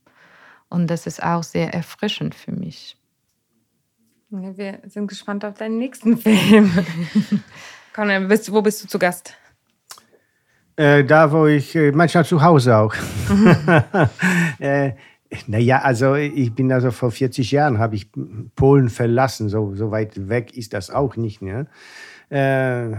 [0.70, 2.98] Und das ist auch sehr erfrischend für mich.
[4.32, 6.72] Ja, wir sind gespannt auf deinen nächsten Film.
[7.94, 9.36] Conor, wo bist du zu Gast?
[10.78, 12.96] Äh, da, wo ich äh, manchmal zu Hause auch.
[14.60, 14.94] äh,
[15.48, 18.10] naja, also ich bin also vor 40 Jahren habe ich
[18.56, 19.50] Polen verlassen.
[19.50, 21.42] So, so weit weg ist das auch nicht.
[21.42, 21.68] Ne?
[22.34, 22.98] Äh,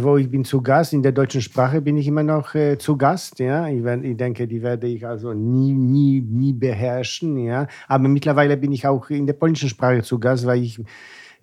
[0.00, 2.96] wo ich bin zu Gast in der deutschen Sprache bin ich immer noch äh, zu
[2.96, 3.38] Gast.
[3.38, 7.38] Ja, ich, werd, ich, denke, die werde ich also nie, nie, nie beherrschen.
[7.38, 10.80] Ja, aber mittlerweile bin ich auch in der polnischen Sprache zu Gast, weil ich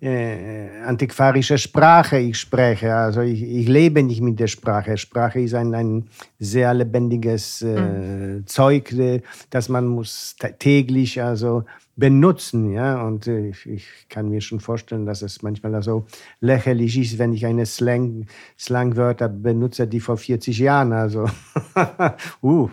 [0.02, 2.94] äh, antiquarische Sprache ich spreche.
[2.94, 4.98] Also ich, ich, lebe nicht mit der Sprache.
[4.98, 6.08] Sprache ist ein, ein
[6.38, 8.46] sehr lebendiges äh, mhm.
[8.46, 11.64] Zeug, äh, das man muss täglich also
[11.96, 12.72] benutzen.
[12.72, 13.02] Ja?
[13.02, 16.06] Und äh, ich, ich, kann mir schon vorstellen, dass es manchmal also
[16.40, 18.26] lächerlich ist, wenn ich eine Slang,
[18.58, 21.26] Slangwörter benutze, die vor 40 Jahren, also
[22.42, 22.68] uh,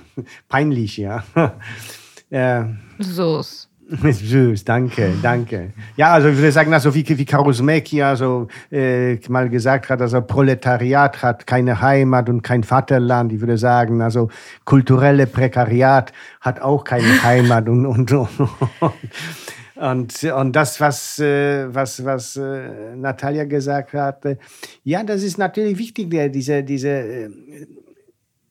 [0.47, 1.23] peinlich, ja.
[2.29, 2.63] äh,
[2.99, 3.41] so.
[4.03, 5.73] Süß, danke, danke.
[5.95, 10.21] Ja, also ich würde sagen, also wie, wie Karusmeki also, äh, mal gesagt hat, also
[10.21, 13.33] Proletariat hat keine Heimat und kein Vaterland.
[13.33, 14.29] Ich würde sagen, also
[14.63, 18.29] kulturelle Prekariat hat auch keine Heimat und, und, und,
[19.75, 24.23] und, und das, was, äh, was, was äh, Natalia gesagt hat,
[24.83, 27.31] ja, das ist natürlich wichtig, diese, diese,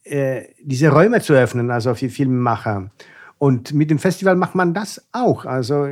[0.02, 2.90] äh, diese Räume zu öffnen, also für Filmemacher.
[3.38, 5.44] Und mit dem Festival macht man das auch.
[5.44, 5.86] Also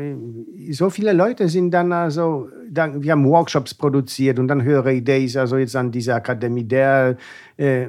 [0.71, 5.37] so viele Leute sind dann also, dann, wir haben Workshops produziert und dann ich Days,
[5.37, 7.17] also jetzt an dieser Akademie der,
[7.57, 7.87] äh,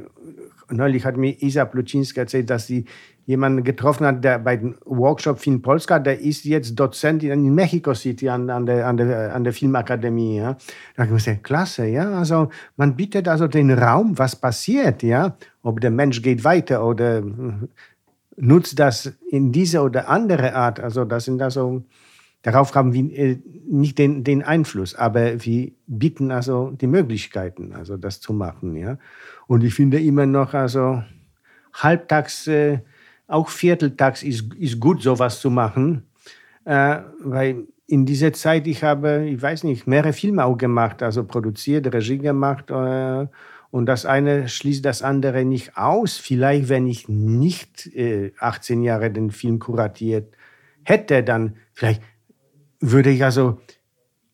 [0.70, 2.86] neulich hat mir Isa Pluczynska erzählt, dass sie
[3.26, 7.94] jemanden getroffen hat, der bei dem Workshop Film Polska, der ist jetzt Dozent in Mexico
[7.94, 10.38] City an, an, der, an, der, an der Filmakademie.
[10.38, 10.54] Ja.
[10.96, 12.12] Da habe ich gesagt, klasse, ja.
[12.12, 15.36] Also man bietet also den Raum, was passiert, ja.
[15.62, 17.22] Ob der Mensch geht weiter oder
[18.38, 20.80] nutzt das in diese oder andere Art.
[20.80, 21.84] Also das sind also,
[22.44, 27.98] darauf haben wir äh, nicht den, den Einfluss, aber wir bieten also die Möglichkeiten, also
[27.98, 28.76] das zu machen.
[28.76, 28.98] Ja?
[29.48, 31.04] Und ich finde immer noch, also
[31.74, 32.80] halbtags, äh,
[33.28, 36.04] auch vierteltags ist, ist gut, sowas zu machen,
[36.64, 41.24] äh, weil in dieser Zeit, ich habe, ich weiß nicht, mehrere Filme auch gemacht, also
[41.24, 43.28] produziert, Regie gemacht, äh,
[43.70, 46.18] und das eine schließt das andere nicht aus.
[46.18, 50.36] Vielleicht, wenn ich nicht äh, 18 Jahre den Film kuratiert
[50.84, 52.02] hätte, dann vielleicht
[52.80, 53.60] würde ich also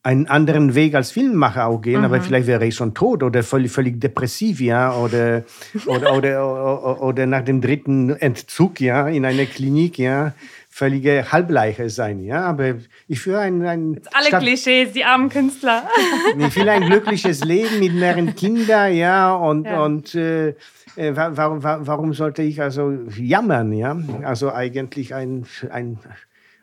[0.03, 2.05] einen anderen Weg als Filmemacher auch gehen, mhm.
[2.05, 5.43] aber vielleicht wäre ich schon tot oder völlig, völlig depressiv, ja, oder,
[5.85, 10.33] oder, oder, oder, oder nach dem dritten Entzug, ja, in einer Klinik, ja,
[10.73, 12.23] völlige Halbleiche sein.
[12.23, 12.41] Ja?
[12.45, 12.73] Aber
[13.07, 15.87] ich führe ein, ein alle Stadt Klischees, die armen Künstler.
[16.39, 19.83] ich will ein glückliches Leben mit mehreren Kindern, ja, und, ja.
[19.83, 20.55] und äh,
[20.95, 23.95] äh warum, warum sollte ich also jammern, ja?
[24.23, 25.99] Also eigentlich ein, ein,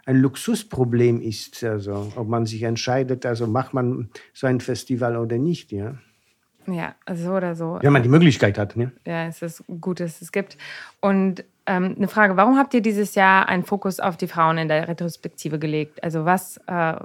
[0.07, 5.39] ein Luxusproblem ist, also ob man sich entscheidet, also macht man so ein Festival oder
[5.39, 5.95] nicht, ja.
[6.67, 7.79] Ja, so oder so.
[7.81, 8.77] Wenn man die Möglichkeit hat.
[8.77, 8.91] Ne?
[9.07, 10.59] Ja, es ist gut, dass es es gibt.
[11.01, 14.67] Und ähm, eine Frage, warum habt ihr dieses Jahr einen Fokus auf die Frauen in
[14.67, 16.03] der Retrospektive gelegt?
[16.03, 16.97] Also was, äh,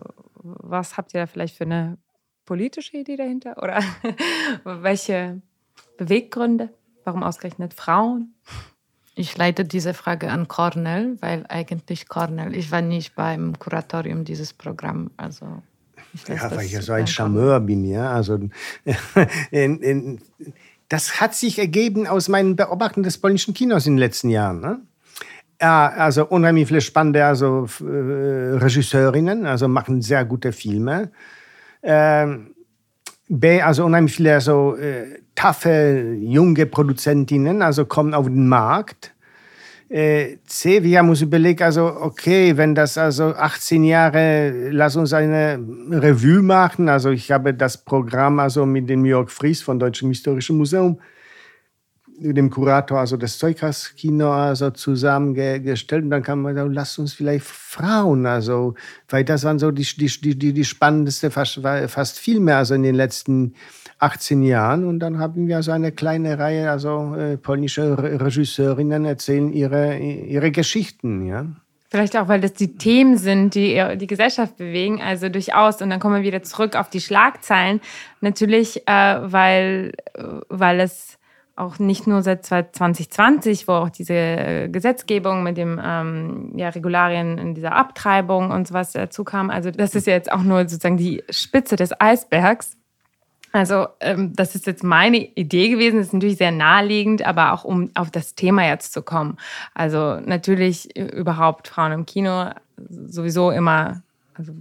[0.41, 1.99] was habt ihr da vielleicht für eine
[2.45, 3.61] politische Idee dahinter?
[3.61, 3.79] Oder
[4.63, 5.41] welche
[5.97, 6.69] Beweggründe?
[7.03, 8.33] Warum ausgerechnet Frauen?
[9.13, 14.51] Ich leite diese Frage an Cornell, weil eigentlich Cornell, ich war nicht beim Kuratorium dieses
[14.51, 15.61] Programms, also
[16.27, 18.11] ja, weil ich ja so ein Charmeur bin, ja.
[18.11, 18.39] Also,
[19.51, 20.21] in, in,
[20.89, 24.61] das hat sich ergeben aus meinen Beobachtungen des polnischen Kinos in den letzten Jahren.
[24.61, 24.79] Ne?
[25.61, 31.11] Ja, also unheimlich viele spannende also, äh, Regisseurinnen, also machen sehr gute Filme.
[31.81, 32.55] Ähm,
[33.27, 39.14] B, also unheimlich viele also, äh, taffe, junge Produzentinnen, also kommen auf den Markt
[39.89, 45.59] äh, Sevilla muss überlegen, also okay, wenn das also 18 Jahre, lass uns eine
[45.91, 46.89] Revue machen.
[46.89, 50.99] Also ich habe das Programm also mit dem Jörg Fries von Deutschem Historischen Museum
[52.17, 57.45] dem Kurator also das Zeughaus-Kino also zusammengestellt und dann kam man sagen, lass uns vielleicht
[57.45, 58.75] Frauen, also,
[59.09, 62.83] weil das waren so die, die, die, die spannendste, fast, fast viel mehr also in
[62.83, 63.53] den letzten
[63.99, 69.51] 18 Jahren und dann haben wir so eine kleine Reihe, also äh, polnische Regisseurinnen erzählen
[69.51, 71.45] ihre, ihre Geschichten, ja.
[71.89, 75.81] Vielleicht auch, weil das die Themen sind, die die Gesellschaft bewegen, also durchaus.
[75.81, 77.79] Und dann kommen wir wieder zurück auf die Schlagzeilen.
[78.19, 79.93] Natürlich, äh, weil,
[80.49, 81.17] weil es
[81.55, 87.37] auch nicht nur seit 2020, wo auch diese äh, Gesetzgebung mit dem ähm, ja, Regularien
[87.37, 89.49] in dieser Abtreibung und sowas dazu kam.
[89.49, 92.77] Also das ist ja jetzt auch nur sozusagen die Spitze des Eisbergs.
[93.55, 95.99] Also ähm, das ist jetzt meine Idee gewesen.
[95.99, 99.37] Das ist natürlich sehr naheliegend, aber auch um auf das Thema jetzt zu kommen.
[99.73, 102.49] Also natürlich überhaupt Frauen im Kino
[103.07, 104.01] sowieso immer,
[104.33, 104.51] also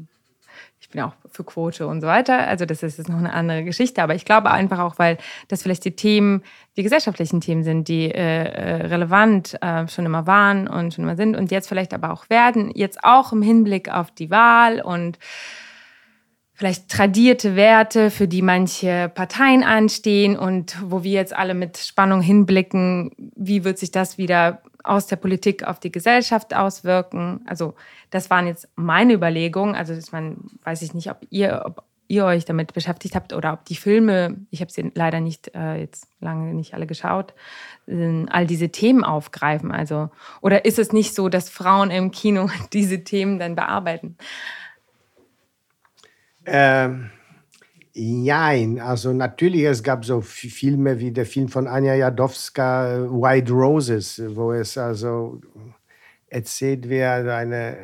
[0.81, 2.47] ich bin auch für Quote und so weiter.
[2.47, 4.01] Also das ist jetzt noch eine andere Geschichte.
[4.01, 5.19] Aber ich glaube einfach auch, weil
[5.49, 6.45] das vielleicht die Themen,
[6.77, 11.17] die gesellschaftlichen Themen sind, die äh, äh, relevant äh, schon immer waren und schon immer
[11.17, 12.71] sind und jetzt vielleicht aber auch werden.
[12.77, 15.19] Jetzt auch im Hinblick auf die Wahl und
[16.55, 22.21] vielleicht tradierte Werte, für die manche Parteien anstehen und wo wir jetzt alle mit Spannung
[22.21, 27.41] hinblicken, wie wird sich das wieder aus der Politik auf die Gesellschaft auswirken.
[27.47, 27.75] Also
[28.11, 29.75] das waren jetzt meine Überlegungen.
[29.75, 33.55] Also ich meine, weiß ich nicht, ob ihr, ob ihr euch damit beschäftigt habt oder
[33.55, 37.33] ob die Filme, ich habe sie leider nicht äh, jetzt lange nicht alle geschaut,
[37.87, 39.73] äh, all diese Themen aufgreifen.
[39.73, 40.11] Also
[40.43, 44.19] oder ist es nicht so, dass Frauen im Kino diese Themen dann bearbeiten?
[46.47, 47.11] Ähm,
[47.97, 54.21] Nein, also natürlich, es gab so Filme wie der Film von Anja Jadowska, White Roses,
[54.35, 55.41] wo es also
[56.27, 57.77] erzählt wird, eine,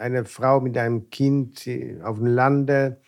[0.00, 1.64] eine Frau mit einem Kind
[2.02, 3.00] auf dem Lande,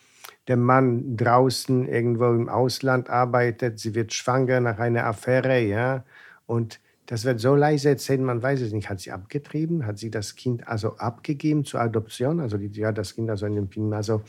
[0.47, 6.05] der Mann draußen irgendwo im Ausland arbeitet, sie wird schwanger nach einer Affäre, ja,
[6.45, 8.89] und das wird so leise erzählt, man weiß es nicht.
[8.89, 9.85] Hat sie abgetrieben?
[9.85, 12.39] Hat sie das Kind also abgegeben zur Adoption?
[12.39, 13.93] Also die, ja, das Kind also in dem Film.
[13.93, 14.23] Also,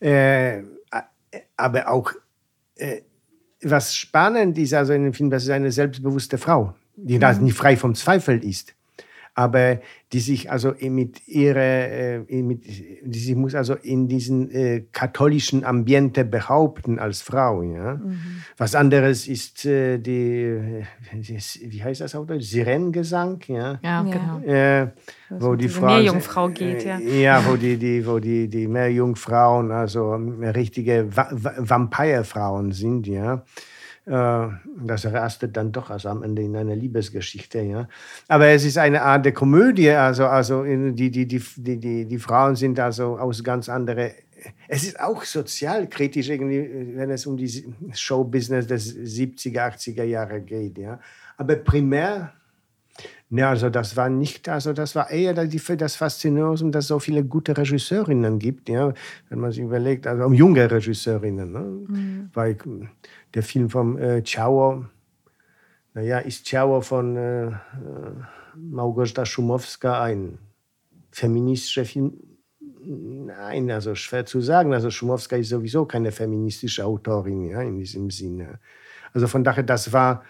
[0.00, 0.62] äh,
[1.56, 2.12] aber auch,
[2.76, 3.02] äh,
[3.62, 7.44] was spannend ist also in dem Film, das ist eine selbstbewusste Frau, die mhm.
[7.44, 8.74] nicht frei vom Zweifel ist
[9.40, 9.78] aber
[10.12, 11.56] die sich also mit ihrer,
[12.28, 17.62] äh, mit, die sich muss also in diesen äh, katholischen Ambiente behaupten als Frau.
[17.62, 17.94] Ja?
[17.94, 18.20] Mhm.
[18.58, 20.84] Was anderes ist äh, die,
[21.62, 22.44] wie heißt das auf Deutsch?
[22.44, 24.40] Sirenengesang, ja, ja genau.
[24.40, 24.88] Äh,
[25.30, 26.98] wo die Frau Meerjungfrau geht, ja.
[26.98, 30.12] Äh, ja, wo die, die, wo die, die Meerjungfrauen also
[30.54, 33.42] richtige Vampirefrauen sind, ja.
[34.10, 34.48] Äh,
[34.84, 37.60] das rastet dann doch also am Ende in einer Liebesgeschichte.
[37.60, 37.88] Ja.
[38.26, 42.56] Aber es ist eine Art der Komödie, also, also die, die, die, die, die Frauen
[42.56, 44.10] sind also aus ganz anderen.
[44.66, 50.78] Es ist auch sozialkritisch, irgendwie, wenn es um die Showbusiness des 70er, 80er Jahre geht.
[50.78, 50.98] Ja.
[51.36, 52.32] Aber primär
[53.30, 57.24] ja, also das war nicht, also das war eher das Faszinosum, dass es so viele
[57.24, 58.92] gute Regisseurinnen gibt, ja,
[59.28, 61.60] wenn man sich überlegt, also um junge Regisseurinnen, ne?
[61.60, 62.30] Mhm.
[62.34, 62.56] weil
[63.32, 64.86] der Film von äh, Ciao,
[65.94, 67.52] naja, ist Ciao von äh, äh,
[68.56, 70.38] Małgorzata Szumowska ein
[71.12, 72.12] feministischer Film?
[72.82, 74.72] Nein, also schwer zu sagen.
[74.72, 78.58] Also Schumowska ist sowieso keine feministische Autorin ja, in diesem Sinne.
[79.12, 80.24] Also von daher, das war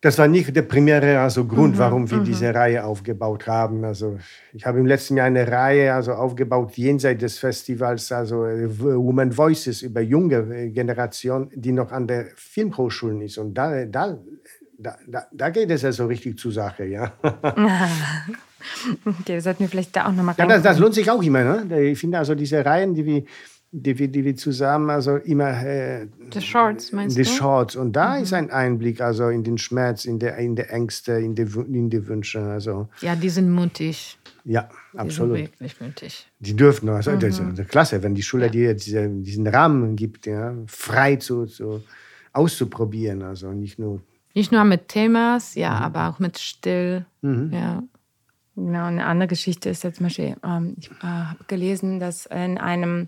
[0.00, 2.24] das war nicht der primäre also Grund, mhm, warum wir mhm.
[2.24, 3.84] diese Reihe aufgebaut haben.
[3.84, 4.18] Also
[4.52, 9.36] ich habe im letzten Jahr eine Reihe also aufgebaut jenseits des Festivals, also äh, Women
[9.36, 13.38] Voices über junge äh, Generation, die noch an der Filmhochschulen ist.
[13.38, 14.18] Und da, da,
[14.78, 17.12] da, da geht es ja so richtig zur Sache, ja.
[19.04, 20.36] okay, sollten wir vielleicht da auch nochmal.
[20.38, 21.42] Ja, das, das, lohnt sich auch immer.
[21.42, 21.82] Ne?
[21.82, 23.24] Ich finde also diese Reihen, die wir
[23.70, 27.28] die wir, die wir zusammen also immer äh, die Shorts meinst die du?
[27.28, 28.22] Shorts und da mhm.
[28.22, 31.90] ist ein Einblick also in den Schmerz in der in der Ängste in die in
[31.90, 36.88] die Wünsche also ja die sind mutig ja absolut die sind wirklich mutig die dürfen
[36.88, 37.20] also mhm.
[37.20, 38.50] das ist klasse wenn die Schule ja.
[38.50, 41.82] dir diese, diesen Rahmen gibt ja frei zu, zu
[42.32, 44.00] auszuprobieren also nicht nur
[44.34, 45.82] nicht nur mit Themas ja mhm.
[45.82, 47.50] aber auch mit Still mhm.
[47.52, 47.82] ja
[48.56, 52.58] Genau, eine andere Geschichte ist jetzt zum Beispiel, ähm, ich äh, habe gelesen, dass in
[52.58, 53.06] einem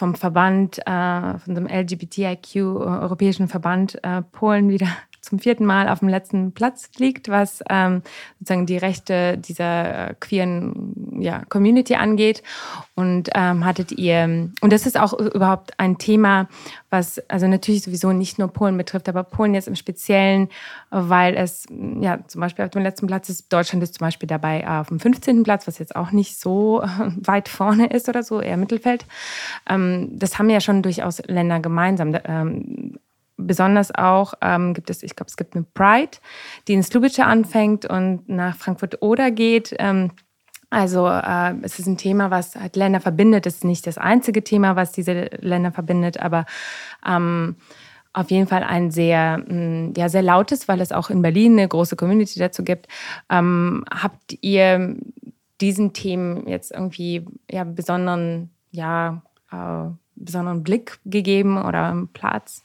[0.00, 4.88] vom Verband, äh, von dem LGBTIQ, äh, Europäischen Verband äh, Polen wieder
[5.20, 8.02] zum vierten Mal auf dem letzten Platz liegt, was ähm,
[8.38, 12.42] sozusagen die Rechte dieser äh, queeren ja, Community angeht.
[12.94, 16.48] Und ähm, hattet ihr, und das ist auch überhaupt ein Thema,
[16.90, 20.48] was also natürlich sowieso nicht nur Polen betrifft, aber Polen jetzt im Speziellen,
[20.90, 21.66] weil es
[22.00, 25.00] ja zum Beispiel auf dem letzten Platz ist, Deutschland ist zum Beispiel dabei auf dem
[25.00, 25.42] 15.
[25.44, 26.82] Platz, was jetzt auch nicht so
[27.16, 29.06] weit vorne ist oder so, eher Mittelfeld.
[29.68, 32.16] Ähm, das haben ja schon durchaus Länder gemeinsam.
[32.24, 32.98] Ähm,
[33.40, 36.18] besonders auch ähm, gibt es, ich glaube, es gibt eine Pride,
[36.68, 39.74] die in Slubice anfängt und nach Frankfurt-Oder geht.
[39.78, 40.12] Ähm,
[40.70, 43.46] also äh, es ist ein Thema, was halt Länder verbindet.
[43.46, 46.46] Es ist nicht das einzige Thema, was diese Länder verbindet, aber
[47.04, 47.56] ähm,
[48.12, 51.68] auf jeden Fall ein sehr, mm, ja, sehr lautes, weil es auch in Berlin eine
[51.68, 52.86] große Community dazu gibt.
[53.28, 54.96] Ähm, habt ihr
[55.60, 59.22] diesen Themen jetzt irgendwie ja, besonderen, ja,
[59.52, 62.64] äh, besonderen Blick gegeben oder Platz?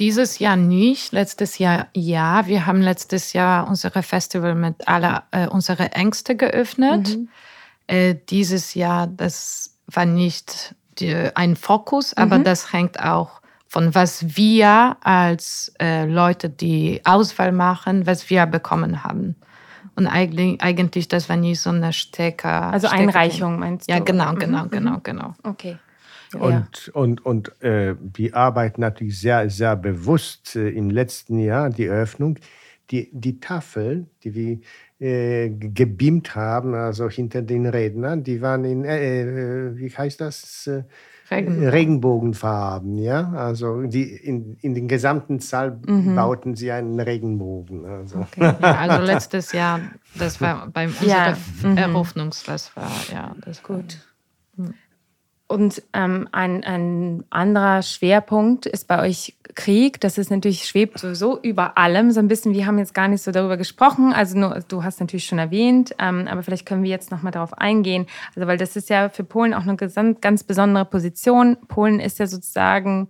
[0.00, 2.46] Dieses Jahr nicht, letztes Jahr ja.
[2.46, 7.18] Wir haben letztes Jahr unsere Festival mit aller äh, unsere Ängste geöffnet.
[7.18, 7.28] Mhm.
[7.86, 12.44] Äh, dieses Jahr, das war nicht die, ein Fokus, aber mhm.
[12.44, 19.04] das hängt auch von was wir als äh, Leute, die Auswahl machen, was wir bekommen
[19.04, 19.36] haben.
[19.96, 22.72] Und eigentlich, eigentlich das war nicht so eine Stecker.
[22.72, 23.92] Also Einreichung meinst du?
[23.92, 24.70] Ja, genau, genau, mhm.
[24.70, 25.34] genau, genau.
[25.44, 25.76] Okay.
[26.34, 26.92] Und, ja.
[26.92, 32.38] und, und äh, wir arbeiten natürlich sehr, sehr bewusst äh, im letzten Jahr, die Eröffnung,
[32.90, 34.58] die, die Tafel, die wir
[35.06, 40.66] äh, gebeamt haben, also hinter den Rednern, die waren in, äh, äh wie heißt das?
[40.66, 40.84] Äh,
[41.30, 41.68] Regenbogen.
[41.68, 43.32] Regenbogenfarben, ja.
[43.32, 46.16] Also die in, in den gesamten Saal mhm.
[46.16, 47.86] bauten sie einen Regenbogen.
[47.86, 48.20] Also.
[48.20, 48.40] Okay.
[48.40, 49.80] Ja, also letztes Jahr,
[50.16, 51.36] das war beim ja.
[51.62, 51.76] Mhm.
[51.76, 53.98] Eröffnungsfest war, ja, das ist gut.
[54.56, 54.74] Mhm.
[55.50, 60.00] Und ähm, ein, ein anderer Schwerpunkt ist bei euch Krieg.
[60.00, 62.54] Das ist natürlich, schwebt sowieso über allem so ein bisschen.
[62.54, 64.12] Wir haben jetzt gar nicht so darüber gesprochen.
[64.12, 67.58] Also nur, du hast natürlich schon erwähnt, ähm, aber vielleicht können wir jetzt nochmal darauf
[67.58, 68.06] eingehen.
[68.36, 71.56] Also weil das ist ja für Polen auch eine ganz, ganz besondere Position.
[71.66, 73.08] Polen ist ja sozusagen,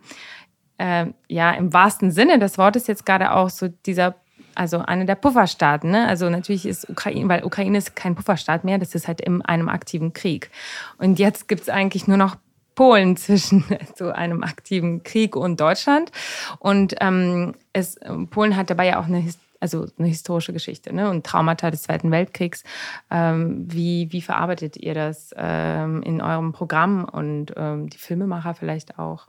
[0.78, 4.14] äh, ja, im wahrsten Sinne des Wortes jetzt gerade auch so dieser
[4.55, 5.91] also eine der Pufferstaaten.
[5.91, 6.07] Ne?
[6.07, 9.69] Also natürlich ist Ukraine, weil Ukraine ist kein Pufferstaat mehr, das ist halt in einem
[9.69, 10.51] aktiven Krieg.
[10.99, 12.37] Und jetzt gibt es eigentlich nur noch
[12.75, 16.13] Polen zwischen so einem aktiven Krieg und Deutschland.
[16.59, 17.99] Und ähm, es,
[18.31, 19.25] Polen hat dabei ja auch eine
[19.61, 21.11] also eine historische Geschichte ne?
[21.11, 22.65] und Traumata des Zweiten Weltkriegs.
[23.11, 28.99] Ähm, wie, wie verarbeitet ihr das ähm, in eurem Programm und ähm, die Filmemacher vielleicht
[28.99, 29.27] auch?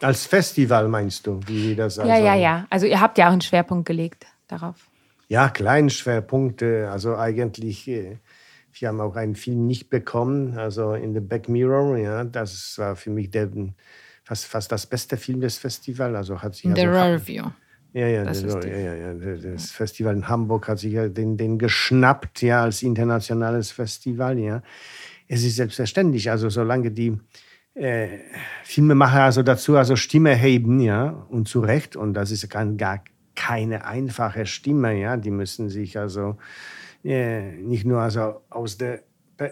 [0.00, 2.66] Als Festival meinst du, wie das also Ja, ja, ja.
[2.70, 4.90] Also ihr habt ja auch einen Schwerpunkt gelegt darauf?
[5.28, 6.90] Ja, kleine Schwerpunkte.
[6.90, 8.18] Also eigentlich, äh,
[8.72, 11.96] wir haben auch einen Film nicht bekommen, also in The Back Mirror.
[11.96, 13.50] Ja, das war für mich der,
[14.24, 16.14] fast, fast das beste Film des Festivals.
[16.14, 17.44] Also hat sich The also, Review.
[17.94, 21.58] Ja, ja, das, ja, ja, ja, das Festival in Hamburg hat sich ja den, den
[21.58, 24.62] geschnappt, ja, als internationales Festival, ja.
[25.28, 27.18] Es ist selbstverständlich, also solange die
[27.74, 28.18] äh,
[28.64, 33.04] Filmemacher also dazu also Stimme heben, ja, und zu Recht, und das ist gar, gar
[33.34, 34.98] keine einfache Stimme.
[34.98, 35.16] Ja?
[35.16, 36.36] Die müssen sich also
[37.04, 39.02] äh, nicht nur also aus der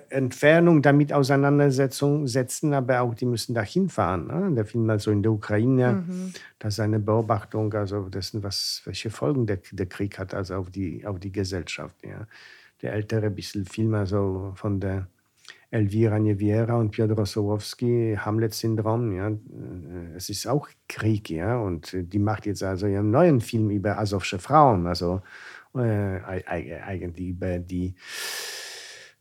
[0.08, 4.26] Entfernung damit Auseinandersetzung setzen, aber auch die müssen dahin fahren.
[4.28, 4.54] Ne?
[4.54, 6.32] Der Film also in der Ukraine, mhm.
[6.58, 10.70] das ist eine Beobachtung also dessen, was, welche Folgen der, der Krieg hat also auf
[10.70, 11.96] die, auf die Gesellschaft.
[12.04, 12.26] Ja?
[12.82, 15.08] Der ältere bisschen Film also von der
[15.70, 19.30] Elvira Nieviera und Piotr Sołowski, Hamlet-Syndrom, ja,
[20.16, 24.40] es ist auch Krieg, ja, und die macht jetzt also ihren neuen Film über asowsche
[24.40, 25.22] Frauen, also
[25.76, 27.94] äh, eigentlich über die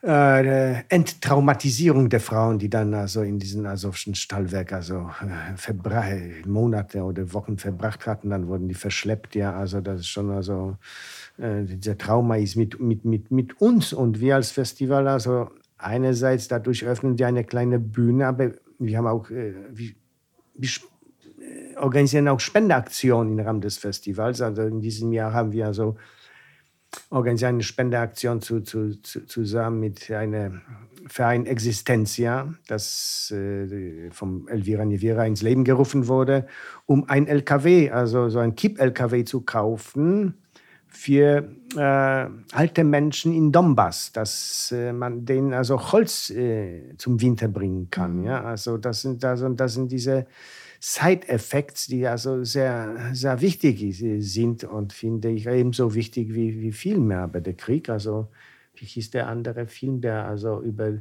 [0.02, 7.34] äh, Enttraumatisierung der Frauen, die dann also in diesem asowschen Stallwerk also äh, Monate oder
[7.34, 10.78] Wochen verbracht hatten, dann wurden die verschleppt, ja, also das ist schon also
[11.38, 16.48] äh, dieser Trauma ist mit, mit, mit, mit uns und wir als Festival also einerseits
[16.48, 19.92] dadurch öffnen wir eine kleine Bühne, aber wir haben auch, äh, wir,
[20.54, 20.70] wir
[21.40, 24.42] äh, organisieren auch Spendeaktionen im Rahmen des Festivals.
[24.42, 25.98] Also in diesem Jahr haben wir also
[27.10, 30.62] organisieren eine Spendeaktion zu, zu, zu, zusammen mit einem
[31.08, 36.48] Verein Existenzia, das äh, vom Elvira Nivira ins Leben gerufen wurde,
[36.86, 40.36] um ein LKW, also so ein Kipp-LKW zu kaufen
[40.90, 47.48] für äh, alte Menschen in Donbass, dass äh, man denen also Holz äh, zum Winter
[47.48, 48.18] bringen kann.
[48.18, 48.26] Mhm.
[48.26, 48.44] Ja?
[48.44, 50.26] Also das sind, also, das sind diese
[50.80, 57.20] Side-Effects, die also sehr, sehr wichtig sind und finde ich ebenso wichtig wie, wie Filme.
[57.20, 58.30] Aber der Krieg, also
[58.76, 60.94] wie hieß der andere Film, der also über,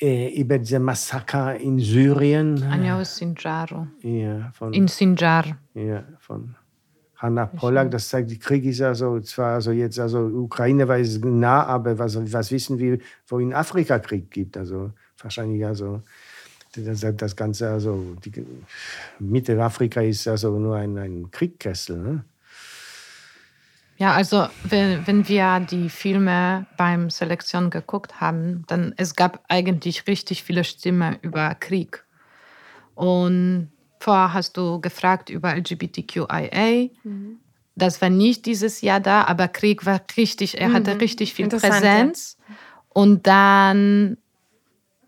[0.00, 2.62] äh, über diese Massaker in Syrien.
[2.62, 3.88] Anjao Sinjar.
[4.02, 5.58] Ja, von, in Sinjar.
[5.74, 6.56] Ja, von
[7.20, 11.20] Hanna Pollack, das zeigt, der Krieg ist also zwar also jetzt, also Ukraine war es
[11.20, 12.98] nah, aber was, was wissen wir,
[13.28, 14.56] wo in Afrika Krieg gibt?
[14.56, 16.02] Also wahrscheinlich also
[16.74, 18.46] das, das Ganze, also die
[19.18, 21.98] Mitte Afrika ist also nur ein, ein Kriegkessel.
[21.98, 22.24] Ne?
[23.98, 30.06] Ja, also wenn, wenn wir die Filme beim Selektion geguckt haben, dann es gab eigentlich
[30.06, 32.02] richtig viele Stimmen über Krieg.
[32.94, 33.70] Und
[34.00, 36.88] vorher hast du gefragt über LGBTQIA.
[37.04, 37.38] Mhm.
[37.76, 41.00] Das war nicht dieses Jahr da, aber Krieg war richtig, er hatte mhm.
[41.00, 42.36] richtig viel Präsenz.
[42.48, 42.54] Ja.
[42.88, 44.16] Und dann,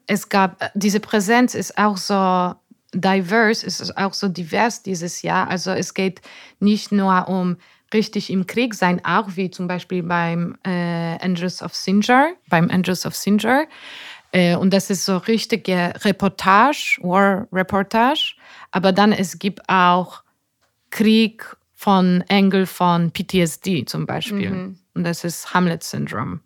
[0.07, 2.55] es gab, diese Präsenz ist auch so
[2.95, 5.49] diverse, ist auch so divers dieses Jahr.
[5.49, 6.21] Also es geht
[6.61, 7.57] nicht nur um
[7.93, 13.05] richtig im Krieg sein, auch wie zum Beispiel beim äh, Angels of Sinjar, beim Angels
[13.05, 13.67] of Sinjar.
[14.33, 18.35] Äh, und das ist so richtige Reportage, War Reportage.
[18.71, 20.23] Aber dann es gibt auch
[20.91, 24.51] Krieg von Engel von PTSD zum Beispiel.
[24.51, 24.79] Mhm.
[24.95, 26.41] Und das ist Hamlet-Syndrom.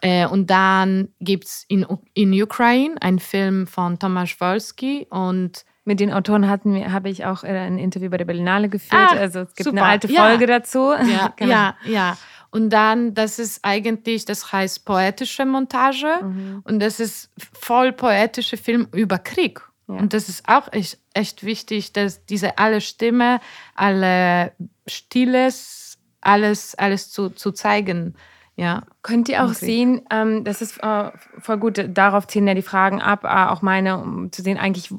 [0.00, 6.00] Äh, und dann gibt es in, in Ukraine einen Film von Tomasz Wolski und mit
[6.00, 9.08] den Autoren hatten wir, habe ich auch äh, ein Interview bei der Berlinale geführt.
[9.12, 9.82] Ah, also es gibt super.
[9.82, 10.58] eine alte Folge ja.
[10.58, 10.92] dazu.
[10.92, 11.52] Ja, genau.
[11.52, 12.18] ja, ja.
[12.56, 16.06] Und dann, das ist eigentlich, das heißt poetische Montage.
[16.22, 16.62] Mhm.
[16.64, 19.60] Und das ist voll poetische Film über Krieg.
[19.88, 19.96] Ja.
[19.96, 23.40] Und das ist auch echt, echt wichtig, dass diese alle Stimme,
[23.74, 24.52] alle
[24.86, 28.14] Stilles, alles, alles zu, zu zeigen.
[28.56, 28.84] Ja.
[29.02, 29.66] Könnt ihr auch okay.
[29.66, 33.60] sehen, ähm, das ist äh, voll gut, darauf ziehen ja die Fragen ab, äh, auch
[33.60, 34.94] meine, um zu sehen eigentlich,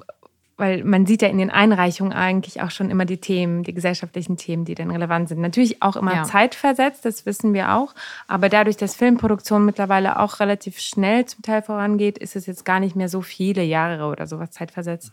[0.58, 4.38] weil man sieht ja in den Einreichungen eigentlich auch schon immer die Themen, die gesellschaftlichen
[4.38, 5.40] Themen, die dann relevant sind.
[5.40, 6.24] Natürlich auch immer ja.
[6.24, 7.94] zeitversetzt, das wissen wir auch.
[8.28, 12.80] Aber dadurch, dass Filmproduktion mittlerweile auch relativ schnell zum Teil vorangeht, ist es jetzt gar
[12.80, 15.12] nicht mehr so viele Jahre oder sowas zeitversetzt.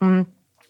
[0.00, 0.22] Mm.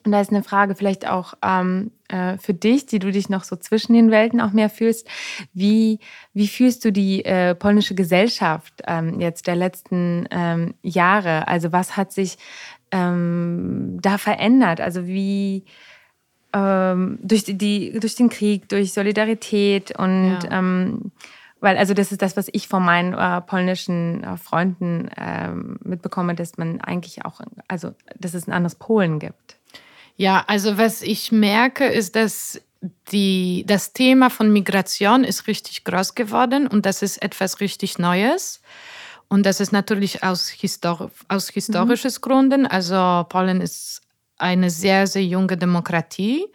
[0.04, 3.42] Und da ist eine Frage vielleicht auch ähm, äh, für dich, die du dich noch
[3.42, 5.08] so zwischen den Welten auch mehr fühlst.
[5.54, 5.98] Wie,
[6.34, 11.48] wie fühlst du die äh, polnische Gesellschaft ähm, jetzt der letzten ähm, Jahre?
[11.48, 12.36] Also was hat sich
[12.94, 14.80] ähm, da verändert?
[14.80, 15.64] Also wie
[16.54, 20.58] ähm, durch, die, durch den Krieg, durch Solidarität und ja.
[20.58, 21.12] ähm,
[21.60, 26.34] weil also das ist das, was ich von meinen äh, polnischen äh, Freunden äh, mitbekomme,
[26.34, 29.56] dass man eigentlich auch, also dass es ein anderes Polen gibt.
[30.16, 32.60] Ja, also was ich merke, ist, dass
[33.10, 38.60] die, das Thema von Migration ist richtig groß geworden und das ist etwas richtig Neues.
[39.28, 42.20] Und das ist natürlich aus, Histor aus historischen mhm.
[42.20, 42.66] Gründen.
[42.66, 44.02] Also Polen ist
[44.36, 46.46] eine sehr, sehr junge Demokratie.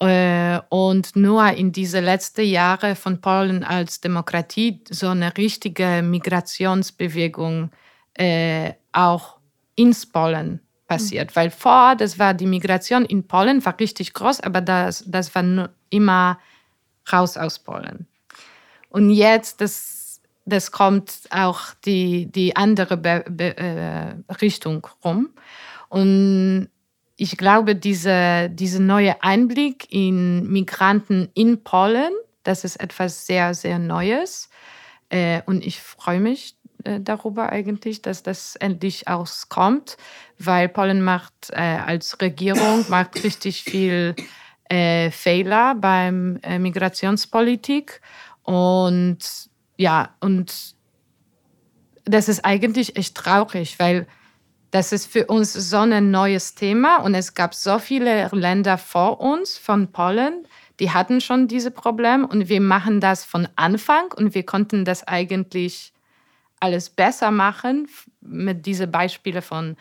[0.00, 7.70] Äh, und nur in diese letzten Jahre von Polen als Demokratie so eine richtige Migrationsbewegung
[8.14, 9.38] äh, auch
[9.76, 11.30] ins Polen passiert.
[11.30, 11.36] Mhm.
[11.36, 15.70] Weil vor, das war die Migration in Polen, war richtig groß, aber das, das war
[15.90, 16.38] immer
[17.12, 18.06] raus aus Polen.
[18.90, 19.93] Und jetzt, das
[20.44, 25.30] das kommt auch die, die andere Be Be äh, Richtung rum.
[25.88, 26.68] Und
[27.16, 33.78] ich glaube, diese, dieser neue Einblick in Migranten in Polen, das ist etwas sehr, sehr
[33.78, 34.50] Neues.
[35.08, 39.96] Äh, und ich freue mich äh, darüber eigentlich, dass das endlich auskommt,
[40.38, 44.14] weil Polen macht als Regierung macht richtig viel
[44.70, 48.00] Fehler beim Migrationspolitik
[48.42, 49.18] und
[49.76, 50.74] ja, und
[52.04, 54.06] das ist eigentlich echt traurig, weil
[54.70, 59.20] das ist für uns so ein neues Thema und es gab so viele Länder vor
[59.20, 60.46] uns von Polen,
[60.80, 65.06] die hatten schon diese Probleme und wir machen das von Anfang und wir konnten das
[65.06, 65.92] eigentlich
[66.58, 67.88] alles besser machen
[68.20, 69.76] mit diesen Beispielen von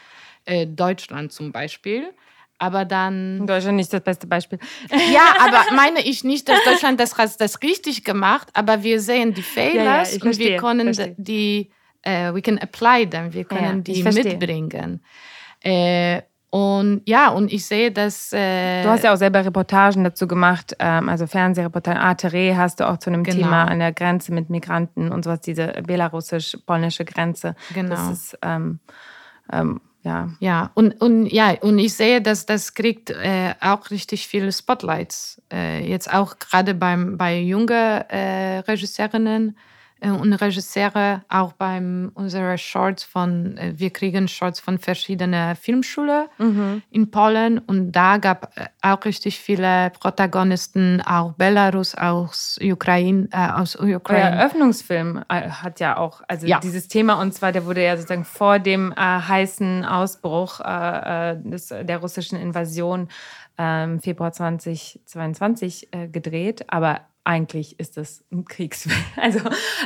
[0.45, 2.13] äh, Deutschland zum Beispiel.
[2.63, 3.45] Aber dann.
[3.45, 4.57] Deutschland nicht das beste Beispiel.
[5.11, 9.41] Ja, aber meine ich nicht, dass Deutschland das, das richtig gemacht, aber wir sehen die
[9.41, 11.15] Fehler ja, ja, und wir können verstehe.
[11.17, 11.71] die,
[12.07, 15.03] uh, we can apply them, wir können ja, die mitbringen.
[15.61, 18.31] Äh, und ja, und ich sehe, dass.
[18.31, 21.99] Äh, du hast ja auch selber Reportagen dazu gemacht, ähm, also Fernsehreportagen.
[21.99, 23.37] Atre hast du auch zu einem genau.
[23.37, 27.55] Thema an der Grenze mit Migranten und sowas, diese belarussisch-polnische Grenze.
[27.73, 27.89] Genau.
[27.89, 28.37] Das ist.
[28.41, 28.79] Ähm,
[29.51, 30.29] ähm, ja.
[30.39, 35.41] Ja, und, und ja, und ich sehe, dass das kriegt äh, auch richtig viele Spotlights.
[35.51, 39.57] Äh, jetzt auch gerade beim bei jungen äh, Regisseurinnen
[40.11, 46.81] und Regisseure, auch beim unsere Shorts von, äh, wir kriegen Shorts von verschiedenen Filmschulen mhm.
[46.89, 53.51] in Polen und da gab äh, auch richtig viele Protagonisten, auch Belarus, aus Ukraine, äh,
[53.51, 54.31] aus Ukraine.
[54.31, 56.59] Der Eröffnungsfilm hat ja auch, also ja.
[56.59, 61.67] dieses Thema und zwar, der wurde ja sozusagen vor dem äh, heißen Ausbruch äh, des,
[61.69, 63.07] der russischen Invasion
[63.57, 68.97] ähm, Februar 2022 gedreht, aber eigentlich ist das ein Kriegsfilm.
[69.15, 69.39] Also,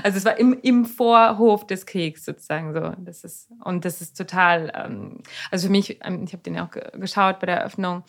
[0.03, 2.93] also es war im, im Vorhof des Kriegs sozusagen so.
[2.97, 5.19] Das ist, und das ist total, ähm,
[5.51, 8.03] also für mich, ähm, ich habe den auch geschaut bei der Eröffnung,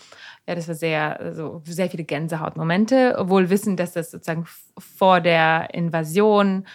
[0.46, 4.46] ja, das war sehr, also sehr viele Gänsehautmomente, obwohl wissen, dass das sozusagen
[4.78, 6.66] vor der Invasion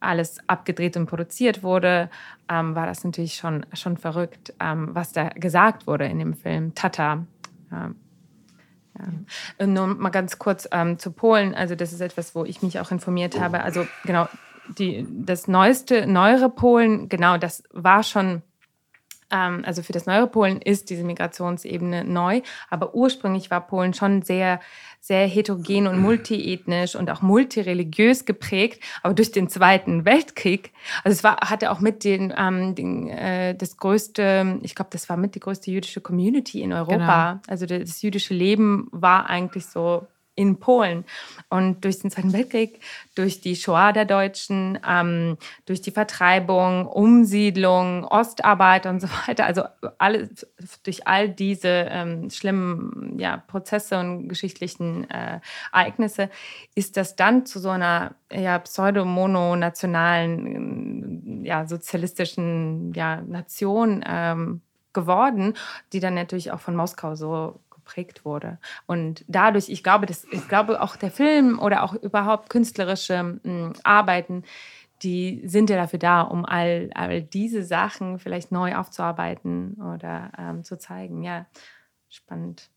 [0.00, 2.08] alles abgedreht und produziert wurde,
[2.48, 6.74] ähm, war das natürlich schon, schon verrückt, ähm, was da gesagt wurde in dem Film
[6.76, 7.26] Tata
[9.58, 9.66] Ja.
[9.66, 11.54] Nur mal ganz kurz ähm, zu Polen.
[11.54, 13.62] Also das ist etwas, wo ich mich auch informiert habe.
[13.62, 14.28] Also genau,
[14.78, 18.42] die, das neueste, neuere Polen, genau, das war schon
[19.30, 24.22] ähm, also für das neue Polen ist diese Migrationsebene neu, aber ursprünglich war Polen schon
[24.22, 24.60] sehr,
[25.00, 28.82] sehr heterogen und multiethnisch und auch multireligiös geprägt.
[29.02, 30.72] Aber durch den Zweiten Weltkrieg,
[31.04, 35.08] also es war, hatte auch mit den, ähm, den äh, das größte, ich glaube, das
[35.08, 37.32] war mit die größte jüdische Community in Europa.
[37.32, 37.42] Genau.
[37.46, 40.06] Also das jüdische Leben war eigentlich so
[40.38, 41.04] in Polen.
[41.50, 42.80] Und durch den Zweiten Weltkrieg,
[43.16, 45.36] durch die Shoah der Deutschen, ähm,
[45.66, 49.64] durch die Vertreibung, Umsiedlung, Ostarbeit und so weiter, also
[49.98, 50.28] alle,
[50.84, 55.40] durch all diese ähm, schlimmen ja, Prozesse und geschichtlichen äh,
[55.72, 56.30] Ereignisse,
[56.76, 64.60] ist das dann zu so einer ja, pseudo-mononationalen, ja, sozialistischen ja, Nation ähm,
[64.92, 65.54] geworden,
[65.92, 67.58] die dann natürlich auch von Moskau so
[67.88, 68.58] geprägt wurde.
[68.86, 73.38] Und dadurch, ich glaube, dass, ich glaube auch der Film oder auch überhaupt künstlerische mh,
[73.42, 74.44] hm, Arbeiten,
[75.02, 80.64] die sind ja dafür da, um all, all diese Sachen vielleicht neu aufzuarbeiten oder ähm,
[80.64, 81.22] zu zeigen.
[81.22, 81.46] Ja,
[82.08, 82.70] spannend.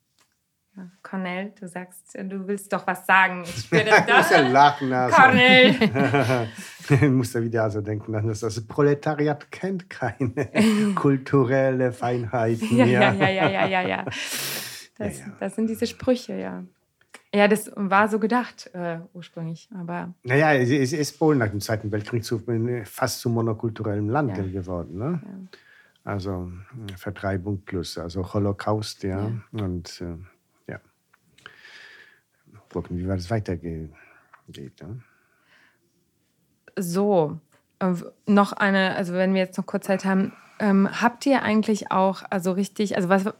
[0.77, 3.43] Ja, Cornell, du sagst, du willst doch was sagen.
[3.43, 4.17] Ich spüre das da.
[4.17, 4.93] muss ja lachen.
[4.93, 5.15] Also.
[5.17, 5.75] Cornell.
[6.89, 10.49] ich muss da wieder also denken, dass das Proletariat kennt keine
[10.95, 12.77] kulturelle Feinheiten.
[12.77, 13.81] Ja, ja, ja, ja, ja, ja.
[13.81, 14.05] ja.
[14.97, 15.37] Das, ja, ja.
[15.39, 16.63] das sind diese Sprüche, ja.
[17.33, 20.13] Ja, das war so gedacht äh, ursprünglich, aber...
[20.23, 22.43] Naja, es ist Polen nach dem Zweiten Weltkrieg zu,
[22.83, 24.43] fast zum monokulturellen Land ja.
[24.43, 24.97] geworden.
[24.97, 25.47] Ne?
[26.03, 26.51] Also
[26.97, 29.31] Vertreibung plus, also Holocaust, ja.
[29.51, 30.79] Und äh, ja,
[32.71, 33.91] gucken, wie es weitergeht.
[34.81, 35.01] Ne?
[36.77, 37.39] So,
[37.79, 37.93] äh,
[38.25, 42.23] noch eine, also wenn wir jetzt noch kurz Zeit haben, ähm, habt ihr eigentlich auch,
[42.29, 43.33] also richtig, also was,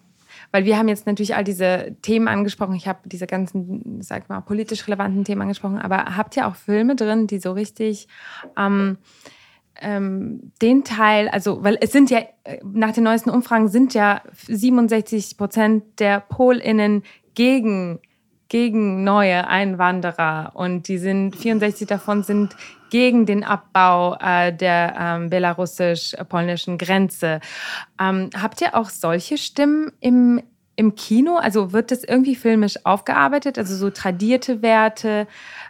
[0.52, 2.76] weil wir haben jetzt natürlich all diese Themen angesprochen.
[2.76, 5.78] Ich habe diese ganzen, sag mal, politisch relevanten Themen angesprochen.
[5.78, 8.08] Aber habt ihr auch Filme drin, die so richtig
[8.58, 8.98] ähm,
[9.80, 12.22] ähm, den Teil, also, weil es sind ja,
[12.64, 18.00] nach den neuesten Umfragen sind ja 67 Prozent der PolInnen gegen
[18.52, 22.54] gegen neue Einwanderer und die sind 64 davon sind
[22.90, 27.40] gegen den Abbau äh, der ähm, belarussisch-polnischen Grenze.
[27.98, 30.44] Ähm, habt ihr auch solche Stimmen im,
[30.76, 31.38] im Kino?
[31.38, 33.58] Also wird das irgendwie filmisch aufgearbeitet?
[33.58, 35.28] Also so tradierte Werte?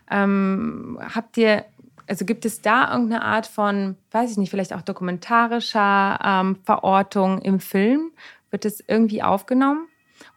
[0.09, 1.65] Ähm, habt ihr,
[2.07, 7.43] also gibt es da irgendeine Art von, weiß ich nicht, vielleicht auch dokumentarischer ähm, Verortung
[7.43, 8.09] im Film?
[8.49, 9.87] Wird das irgendwie aufgenommen?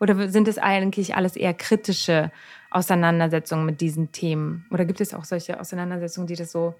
[0.00, 2.30] Oder sind es eigentlich alles eher kritische
[2.70, 4.66] Auseinandersetzungen mit diesen Themen?
[4.70, 6.74] Oder gibt es auch solche Auseinandersetzungen, die das so,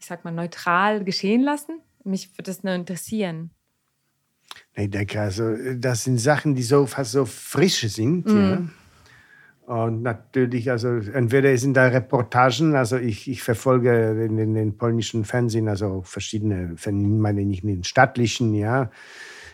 [0.00, 1.80] ich sag mal, neutral geschehen lassen?
[2.04, 3.50] Mich würde das nur interessieren.
[4.74, 8.26] Ich denke, also, das sind Sachen, die so fast so frisch sind.
[8.26, 8.38] Mm.
[8.38, 8.62] Ja.
[9.68, 15.26] Und natürlich, also entweder sind da Reportagen, also ich, ich verfolge in, in den polnischen
[15.26, 18.90] Fernsehen, also verschiedene, ich meine nicht in den staatlichen, ja,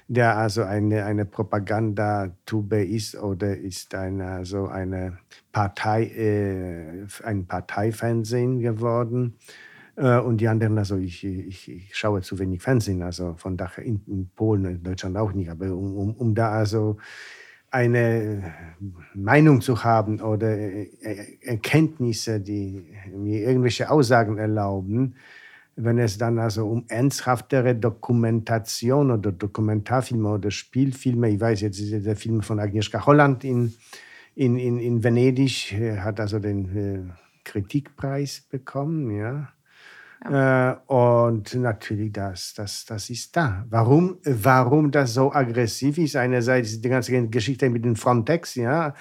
[0.08, 5.18] der also eine, eine Propagandatube ist oder ist eine, also eine
[5.52, 9.38] Partei, äh, ein Parteifernsehen geworden.
[9.96, 13.84] Äh, und die anderen, also ich, ich, ich, schaue zu wenig Fernsehen, also von daher
[13.84, 16.98] in, in Polen, in Deutschland auch nicht, aber um, um, um da also
[17.70, 18.54] eine
[19.14, 20.88] Meinung zu haben oder äh,
[21.40, 22.86] Erkenntnisse, die
[23.16, 25.16] mir irgendwelche Aussagen erlauben,
[25.76, 32.16] wenn es dann also um ernsthaftere Dokumentation oder Dokumentarfilme oder Spielfilme, ich weiß jetzt, der
[32.16, 33.74] Film von Agnieszka Holland in,
[34.34, 37.12] in, in, in Venedig hat also den äh,
[37.44, 39.48] Kritikpreis bekommen, ja.
[40.30, 40.72] ja.
[40.72, 43.64] Äh, und natürlich, das, das, das ist da.
[43.68, 46.16] Warum, warum das so aggressiv ist?
[46.16, 48.94] Einerseits die ganze Geschichte mit den Frontex, ja.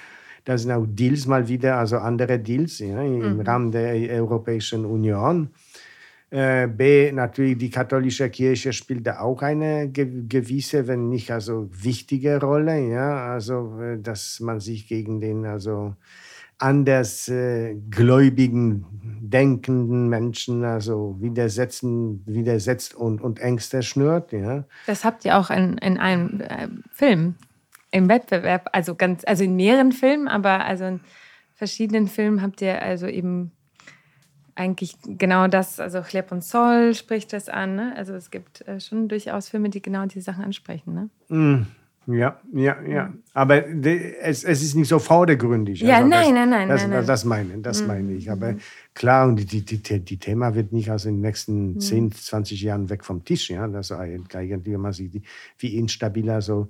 [0.46, 3.40] Da sind auch Deals mal wieder, also andere Deals ja, im mhm.
[3.42, 5.50] Rahmen der Europäischen Union.
[6.34, 12.40] Äh, B, natürlich die katholische Kirche spielt da auch eine gewisse, wenn nicht also wichtige
[12.42, 15.94] Rolle, ja, also äh, dass man sich gegen den also
[16.58, 18.84] anders äh, gläubigen,
[19.22, 24.66] denkenden Menschen also widersetzen, widersetzt und, und Ängste schnürt, ja.
[24.88, 27.36] Das habt ihr auch in, in einem äh, Film
[27.92, 31.02] im Wettbewerb, also ganz, also in mehreren Filmen, aber also in
[31.54, 33.52] verschiedenen Filmen habt ihr also eben
[34.56, 37.76] eigentlich genau das, also Chleb und Zoll spricht das an.
[37.76, 37.94] Ne?
[37.96, 40.94] Also es gibt äh, schon durchaus Filme, die genau diese Sachen ansprechen.
[40.94, 41.36] Ne?
[41.36, 41.68] Mm.
[42.06, 43.14] Ja, ja, ja.
[43.34, 45.82] Aber es, es ist nicht so vordergründig.
[45.82, 47.06] Ja, also nein, das, nein, nein, das, nein, nein.
[47.06, 47.88] Das meine, das mhm.
[47.88, 48.30] meine ich.
[48.30, 48.56] Aber
[48.94, 51.80] klar, und die, die, die, die Thema wird nicht also in den nächsten mhm.
[51.80, 53.50] 10, 20 Jahren weg vom Tisch.
[53.50, 53.68] Ja?
[53.68, 55.24] Das eigentlich, wenn man sieht,
[55.58, 56.68] wie instabil also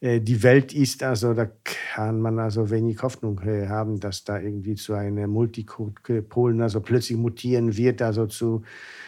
[0.00, 1.48] äh, die Welt ist, also da
[1.94, 7.18] kann man also wenig Hoffnung äh, haben, dass da irgendwie zu einer Multipolen, also plötzlich
[7.18, 8.62] mutieren wird, also zu,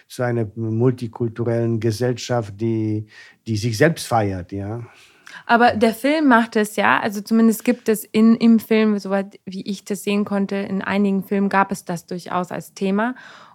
[0.08, 3.06] zu einer multikulturellen Gesellschaft, die,
[3.46, 4.86] die sich selbst feiert, ja.
[5.46, 9.62] Aber der Film macht es ja, also zumindest gibt es in, im Film, soweit wie
[9.62, 13.14] ich das sehen konnte, in einigen Filmen gab es das durchaus als Thema.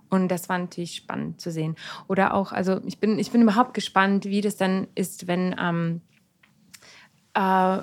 [0.10, 1.76] Und das war natürlich spannend zu sehen.
[2.08, 6.02] Oder auch, also ich bin, ich bin überhaupt gespannt, wie das dann ist, wenn, ähm,
[7.36, 7.78] äh,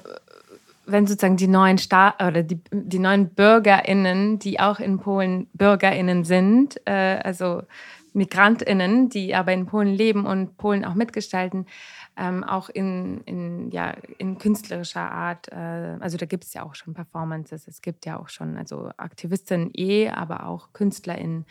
[0.86, 6.24] wenn sozusagen die neuen Sta oder die, die neuen BürgerInnen, die auch in Polen BürgerInnen
[6.24, 7.62] sind, äh, also
[8.16, 11.66] MigrantInnen, die aber in Polen leben und Polen auch mitgestalten,
[12.16, 15.52] ähm, auch in, in, ja, in künstlerischer Art.
[15.52, 18.90] Äh, also da gibt es ja auch schon Performances, es gibt ja auch schon also
[18.96, 21.44] Aktivistinnen eh, aber auch KünstlerInnen,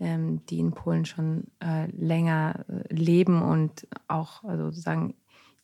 [0.00, 5.14] ähm, die in Polen schon äh, länger äh, leben und auch also sozusagen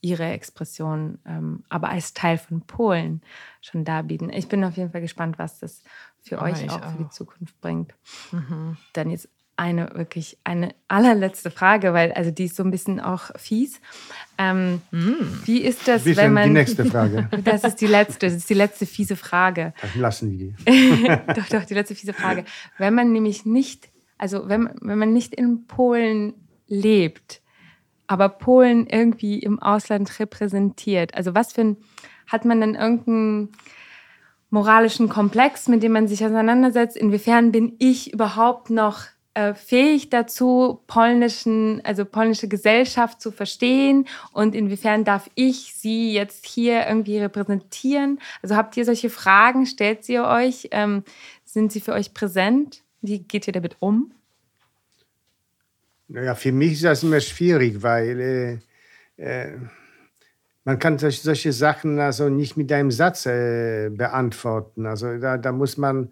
[0.01, 3.21] ihre Expression, ähm, aber als Teil von Polen
[3.61, 4.29] schon darbieten.
[4.29, 5.81] Ich bin auf jeden Fall gespannt, was das
[6.21, 7.95] für oh, euch auch, auch, für die Zukunft bringt.
[8.31, 8.77] Mhm.
[8.91, 13.29] Dann jetzt eine wirklich eine allerletzte Frage, weil also die ist so ein bisschen auch
[13.35, 13.79] fies.
[14.37, 15.41] Ähm, mm.
[15.45, 17.29] Wie ist das, wenn man die nächste Frage?
[17.43, 19.73] das ist die letzte, das ist die letzte fiese Frage.
[19.81, 21.09] Dann lassen wir die.
[21.33, 22.45] doch, doch, die letzte fiese Frage.
[22.77, 26.33] Wenn man nämlich nicht, also wenn, wenn man nicht in Polen
[26.67, 27.41] lebt,
[28.07, 31.77] aber Polen irgendwie im Ausland repräsentiert, also was für ein,
[32.27, 33.49] hat man dann irgendeinen
[34.49, 36.97] moralischen Komplex, mit dem man sich auseinandersetzt?
[36.97, 44.53] Inwiefern bin ich überhaupt noch äh, fähig dazu, polnischen, also polnische Gesellschaft zu verstehen und
[44.53, 48.19] inwiefern darf ich sie jetzt hier irgendwie repräsentieren?
[48.41, 50.69] Also habt ihr solche Fragen, stellt sie euch?
[50.71, 51.03] Ähm,
[51.45, 52.83] sind sie für euch präsent?
[53.01, 54.13] Wie geht ihr damit um?
[56.07, 58.61] Naja, für mich ist das immer schwierig, weil
[59.17, 59.57] äh, äh,
[60.63, 64.85] man kann solche, solche Sachen also nicht mit einem Satz äh, beantworten.
[64.85, 66.11] Also da, da muss man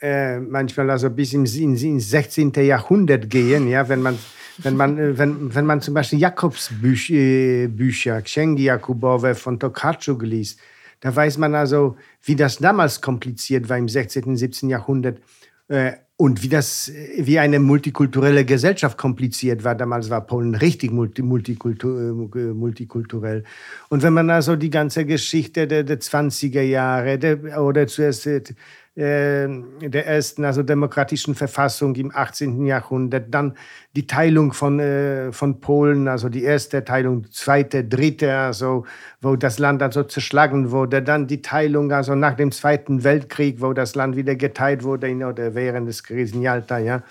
[0.00, 2.52] äh, manchmal also bis ins, ins, ins 16.
[2.56, 4.18] Jahrhundert gehen, ja, wenn man
[4.58, 10.60] wenn man, äh, wenn, wenn man zum Beispiel Jakobsbücher, äh, Księgi Jakubowe von Tokarczuk liest,
[11.00, 14.70] da weiß man also, wie das damals kompliziert war im 16., 17.
[14.70, 15.20] Jahrhundert
[15.68, 19.74] äh, und wie das, wie eine multikulturelle Gesellschaft kompliziert war.
[19.74, 23.44] Damals war Polen richtig multi, multikultur, multikulturell.
[23.90, 28.54] Und wenn man also die ganze Geschichte der, der 20er Jahre der, oder zuerst
[28.98, 32.64] ähm, der ersten also demokratischen Verfassung im 18.
[32.64, 33.54] Jahrhundert, dann
[33.94, 38.86] die Teilung von, äh, von Polen, also die erste Teilung, zweite, dritte, also
[39.20, 43.74] wo das Land also zerschlagen wurde, dann die Teilung also nach dem Zweiten Weltkrieg, wo
[43.74, 47.02] das Land wieder geteilt wurde in, oder während des Krieges in Jalta, ja.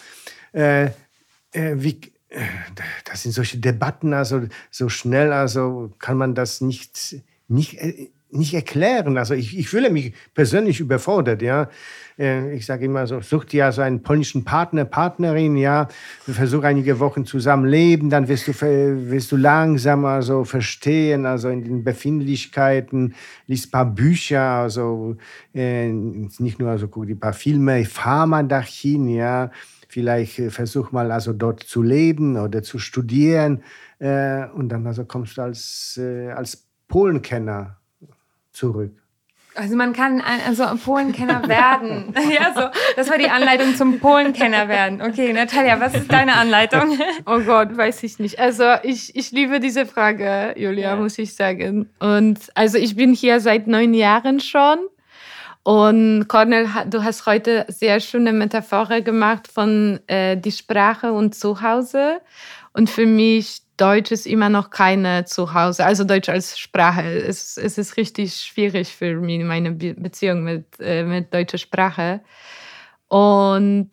[0.53, 0.85] Äh,
[1.51, 2.01] äh, wie,
[3.05, 7.17] das sind solche Debatten, also so schnell, also kann man das nicht,
[7.47, 9.17] nicht äh, nicht erklären.
[9.17, 11.69] Also ich, ich fühle mich persönlich überfordert, ja.
[12.17, 15.87] Äh, ich sage immer so, such dir also einen polnischen Partner, Partnerin, ja.
[16.21, 21.63] Versuch einige Wochen zusammen leben, dann wirst du, wirst du langsam also verstehen, also in
[21.63, 23.15] den Befindlichkeiten,
[23.47, 25.17] liest ein paar Bücher, also
[25.53, 29.51] äh, nicht nur also guck die paar Filme, fahr mal dahin, ja.
[29.87, 33.63] Vielleicht äh, versuch mal also dort zu leben oder zu studieren
[33.97, 35.97] und dann also kommst du als,
[36.35, 37.77] als Polenkenner
[38.55, 38.91] zurück.
[39.55, 42.13] Also man kann also Polenkenner werden.
[42.29, 42.67] ja, so.
[42.97, 45.01] Das war die Anleitung zum Polenkenner werden.
[45.01, 46.99] Okay, Natalia, was ist deine Anleitung?
[47.25, 48.37] oh Gott, weiß ich nicht.
[48.37, 50.95] Also ich, ich liebe diese Frage, Julia, ja.
[50.97, 51.89] muss ich sagen.
[51.99, 54.77] Und also ich bin hier seit neun Jahren schon.
[55.63, 62.19] Und Cornel, du hast heute sehr schöne Metapher gemacht von äh, die Sprache und Zuhause.
[62.73, 67.03] Und für mich Deutsch ist immer noch keine Zuhause, also Deutsch als Sprache.
[67.03, 72.21] Es, es ist richtig schwierig für mich, meine Beziehung mit, äh, mit deutscher Sprache.
[73.07, 73.91] Und,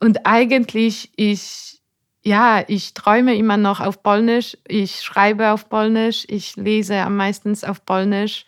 [0.00, 1.80] und eigentlich, ich,
[2.22, 7.56] ja, ich träume immer noch auf Polnisch, ich schreibe auf Polnisch, ich lese am meisten
[7.64, 8.44] auf Polnisch.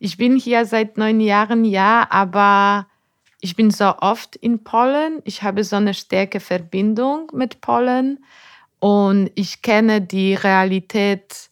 [0.00, 2.86] Ich bin hier seit neun Jahren, ja, aber
[3.40, 5.20] ich bin so oft in Polen.
[5.24, 8.24] Ich habe so eine starke Verbindung mit Polen.
[8.80, 11.50] Und ich kenne die Realität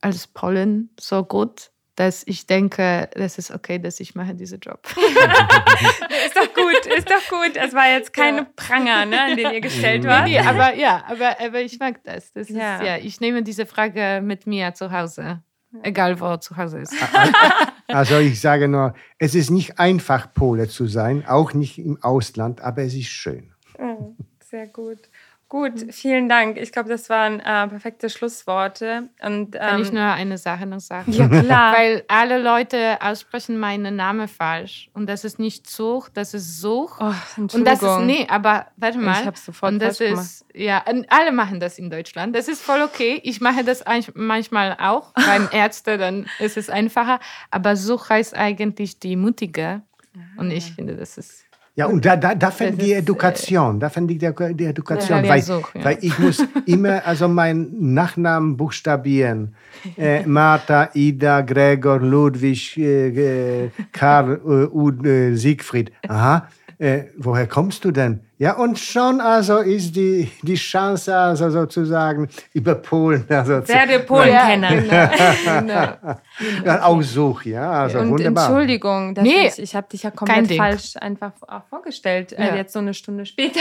[0.00, 1.70] als Pollen so gut.
[1.94, 4.80] dass ich denke, das ist okay, dass ich mache diesen Job.
[6.26, 7.54] ist doch gut, ist doch gut.
[7.54, 8.46] Es war jetzt keine ja.
[8.56, 10.24] Pranger, ne, an den ihr gestellt wart.
[10.24, 12.32] Nee, aber ja, aber, aber ich mag das.
[12.32, 12.76] das ja.
[12.76, 15.42] Ist, ja, ich nehme diese Frage mit mir zu Hause.
[15.82, 16.94] Egal, wo zu Hause ist.
[17.88, 22.62] Also ich sage nur, es ist nicht einfach, Pole zu sein, auch nicht im Ausland,
[22.62, 23.52] aber es ist schön.
[24.52, 24.98] Sehr gut.
[25.48, 26.58] Gut, vielen Dank.
[26.58, 29.08] Ich glaube, das waren äh, perfekte Schlussworte.
[29.22, 31.10] Und, ähm, Kann ich ähm, nur eine Sache noch sagen?
[31.12, 31.74] Ja, klar.
[31.76, 34.90] Weil alle Leute aussprechen meinen Namen falsch.
[34.92, 36.98] Und das ist nicht Such, das ist Such.
[37.00, 39.20] Oh, und das ist, nee, aber warte mal.
[39.20, 42.36] Ich habe sofort und das ist, Ja, alle machen das in Deutschland.
[42.36, 43.20] Das ist voll okay.
[43.22, 43.84] Ich mache das
[44.14, 45.12] manchmal auch.
[45.14, 47.20] Beim Ärzte, dann ist es einfacher.
[47.50, 49.82] Aber Such heißt eigentlich die Mutige.
[50.36, 50.74] Und ich ah.
[50.76, 54.64] finde, das ist ja, und da, da, da fängt die Education, da fängt die, die
[54.66, 55.84] Education, weil, so, ja.
[55.84, 59.54] weil ich muss immer also meinen Nachnamen buchstabieren.
[59.96, 65.92] Äh, Martha, Ida, Gregor, Ludwig, äh, Karl, äh, Ud, äh, Siegfried.
[66.08, 66.46] Aha,
[66.78, 68.20] äh, woher kommst du denn?
[68.38, 73.24] Ja, und schon also ist die, die Chance also sozusagen über Polen.
[73.28, 74.90] Also Werde Polen kennen.
[75.44, 76.16] genau.
[76.64, 78.46] Ja, auch so, ja, also und wunderbar.
[78.46, 81.32] Entschuldigung, nee, ich, ich habe dich ja komplett falsch einfach
[81.68, 82.54] vorgestellt, äh, ja.
[82.54, 83.60] äh, jetzt so eine Stunde später.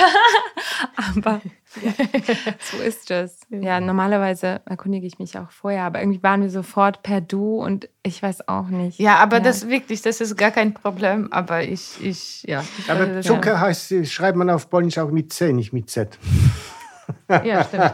[1.15, 1.41] Aber
[1.82, 1.91] ja,
[2.59, 3.39] so ist es.
[3.49, 7.88] Ja, normalerweise erkundige ich mich auch vorher, aber irgendwie waren wir sofort per Du und
[8.03, 8.99] ich weiß auch nicht.
[8.99, 9.43] Ja, aber ja.
[9.43, 11.32] das wirklich, das ist gar kein Problem.
[11.32, 12.63] Aber ich, ich ja.
[12.88, 16.17] Aber Zucker heißt, schreibt man auf Polnisch auch mit C, nicht mit Z.
[17.30, 17.93] Ja, stimmt.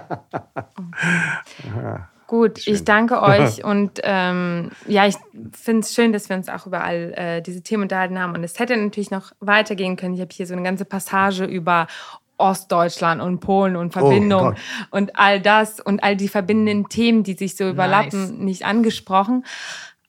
[2.27, 2.73] Gut, schön.
[2.73, 5.15] ich danke euch und ähm, ja, ich
[5.53, 8.35] finde es schön, dass wir uns auch über all äh, diese Themen unterhalten haben.
[8.35, 10.13] Und es hätte natürlich noch weitergehen können.
[10.13, 11.87] Ich habe hier so eine ganze Passage über
[12.37, 17.23] Ostdeutschland und Polen und oh Verbindung oh und all das und all die verbindenden Themen,
[17.23, 18.31] die sich so überlappen, nice.
[18.31, 19.43] nicht angesprochen.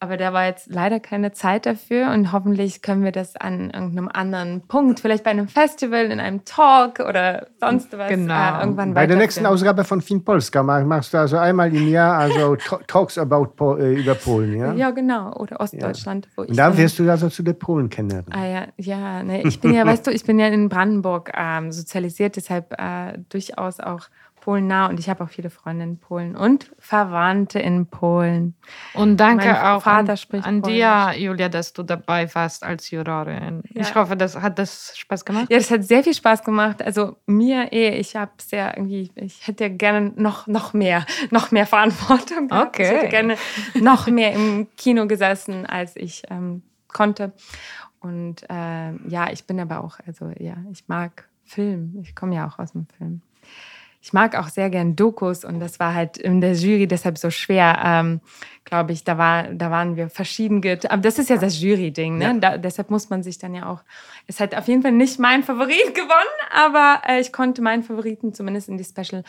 [0.01, 4.07] Aber da war jetzt leider keine Zeit dafür und hoffentlich können wir das an irgendeinem
[4.07, 8.33] anderen Punkt, vielleicht bei einem Festival, in einem Talk oder sonst was, genau.
[8.33, 12.17] äh, irgendwann Bei der nächsten Ausgabe von Fin Polska machst du also einmal im Jahr
[12.17, 12.55] also
[12.87, 14.73] Talks about po äh, über Polen, ja?
[14.73, 15.33] Ja, genau.
[15.33, 16.29] Oder Ostdeutschland.
[16.37, 16.43] Ja.
[16.43, 18.23] und da wirst du also zu den Polen kennen.
[18.29, 19.21] Ah ja, ja.
[19.21, 23.17] Ne, ich bin ja, weißt du, ich bin ja in Brandenburg ähm, sozialisiert, deshalb äh,
[23.27, 24.07] durchaus auch
[24.39, 28.55] Polen nah und ich habe auch viele Freunde in Polen und Verwandte in Polen.
[28.93, 33.63] Und danke mein auch Vater an, an dir, Julia, dass du dabei warst als Jurorin.
[33.69, 33.81] Ja.
[33.81, 35.47] Ich hoffe, das hat das Spaß gemacht.
[35.49, 36.81] Ja, das hat sehr viel Spaß gemacht.
[36.81, 41.65] Also mir eh, ich habe sehr irgendwie, ich hätte gerne noch, noch mehr, noch mehr
[41.65, 42.47] Verantwortung.
[42.47, 42.75] Gehabt.
[42.75, 42.83] Okay.
[42.83, 43.35] Ich hätte gerne
[43.75, 47.33] noch mehr im Kino gesessen, als ich ähm, konnte.
[47.99, 51.97] Und äh, ja, ich bin aber auch, also ja, ich mag Film.
[52.01, 53.21] Ich komme ja auch aus dem Film
[54.01, 57.29] ich mag auch sehr gern Dokus und das war halt in der Jury deshalb so
[57.29, 58.21] schwer, ähm,
[58.63, 59.03] glaube ich.
[59.03, 60.61] Da, war, da waren wir verschieden.
[60.87, 62.25] Aber das ist ja das Jury-Ding, ne?
[62.25, 62.33] Ja.
[62.33, 63.81] Da, deshalb muss man sich dann ja auch.
[64.25, 68.33] Es hat auf jeden Fall nicht mein Favorit gewonnen, aber äh, ich konnte meinen Favoriten
[68.33, 69.23] zumindest in die Special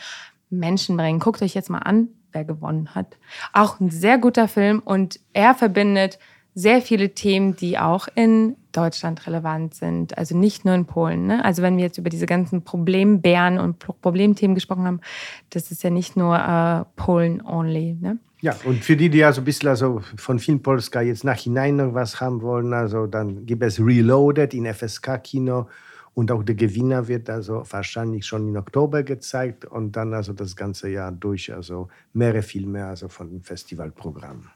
[0.49, 1.19] Menschen bringen.
[1.19, 3.17] Guckt euch jetzt mal an, wer gewonnen hat.
[3.51, 6.17] Auch ein sehr guter Film und er verbindet
[6.53, 10.17] sehr viele Themen, die auch in Deutschland relevant sind.
[10.17, 11.27] Also nicht nur in Polen.
[11.27, 11.43] Ne?
[11.43, 15.01] Also wenn wir jetzt über diese ganzen Problembären und Problemthemen gesprochen haben,
[15.49, 17.97] das ist ja nicht nur äh, Polen only.
[17.99, 18.19] Ne?
[18.41, 21.93] Ja, und für die, die also ein bisschen also von Film Polska jetzt nachhinein noch
[21.93, 25.67] was haben wollen, also dann gibt es Reloaded in FSK-Kino
[26.15, 30.55] und auch der Gewinner wird also wahrscheinlich schon im Oktober gezeigt und dann also das
[30.55, 34.49] ganze Jahr durch, also mehrere Filme also von dem Festivalprogramm.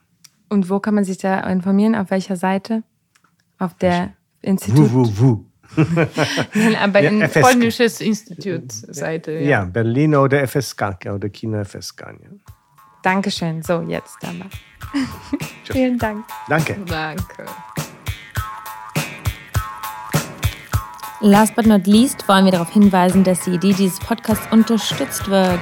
[0.50, 1.96] Und wo kann man sich da informieren?
[1.96, 2.84] Auf welcher Seite?
[3.58, 4.92] Auf der Institut?
[4.94, 5.46] Wu, wu, wu.
[6.82, 9.32] Aber ja, in polnisches Institut-Seite.
[9.32, 9.40] Ja.
[9.40, 9.66] ja.
[9.66, 12.02] Berlin oder FSK oder Kino FSK.
[12.02, 12.30] Ja.
[13.02, 13.62] Dankeschön.
[13.62, 14.50] So, jetzt aber.
[15.64, 16.26] Vielen Dank.
[16.48, 16.78] Danke.
[16.86, 17.46] Danke.
[21.22, 25.62] Last but not least wollen wir darauf hinweisen, dass die Idee dieses Podcasts unterstützt wird.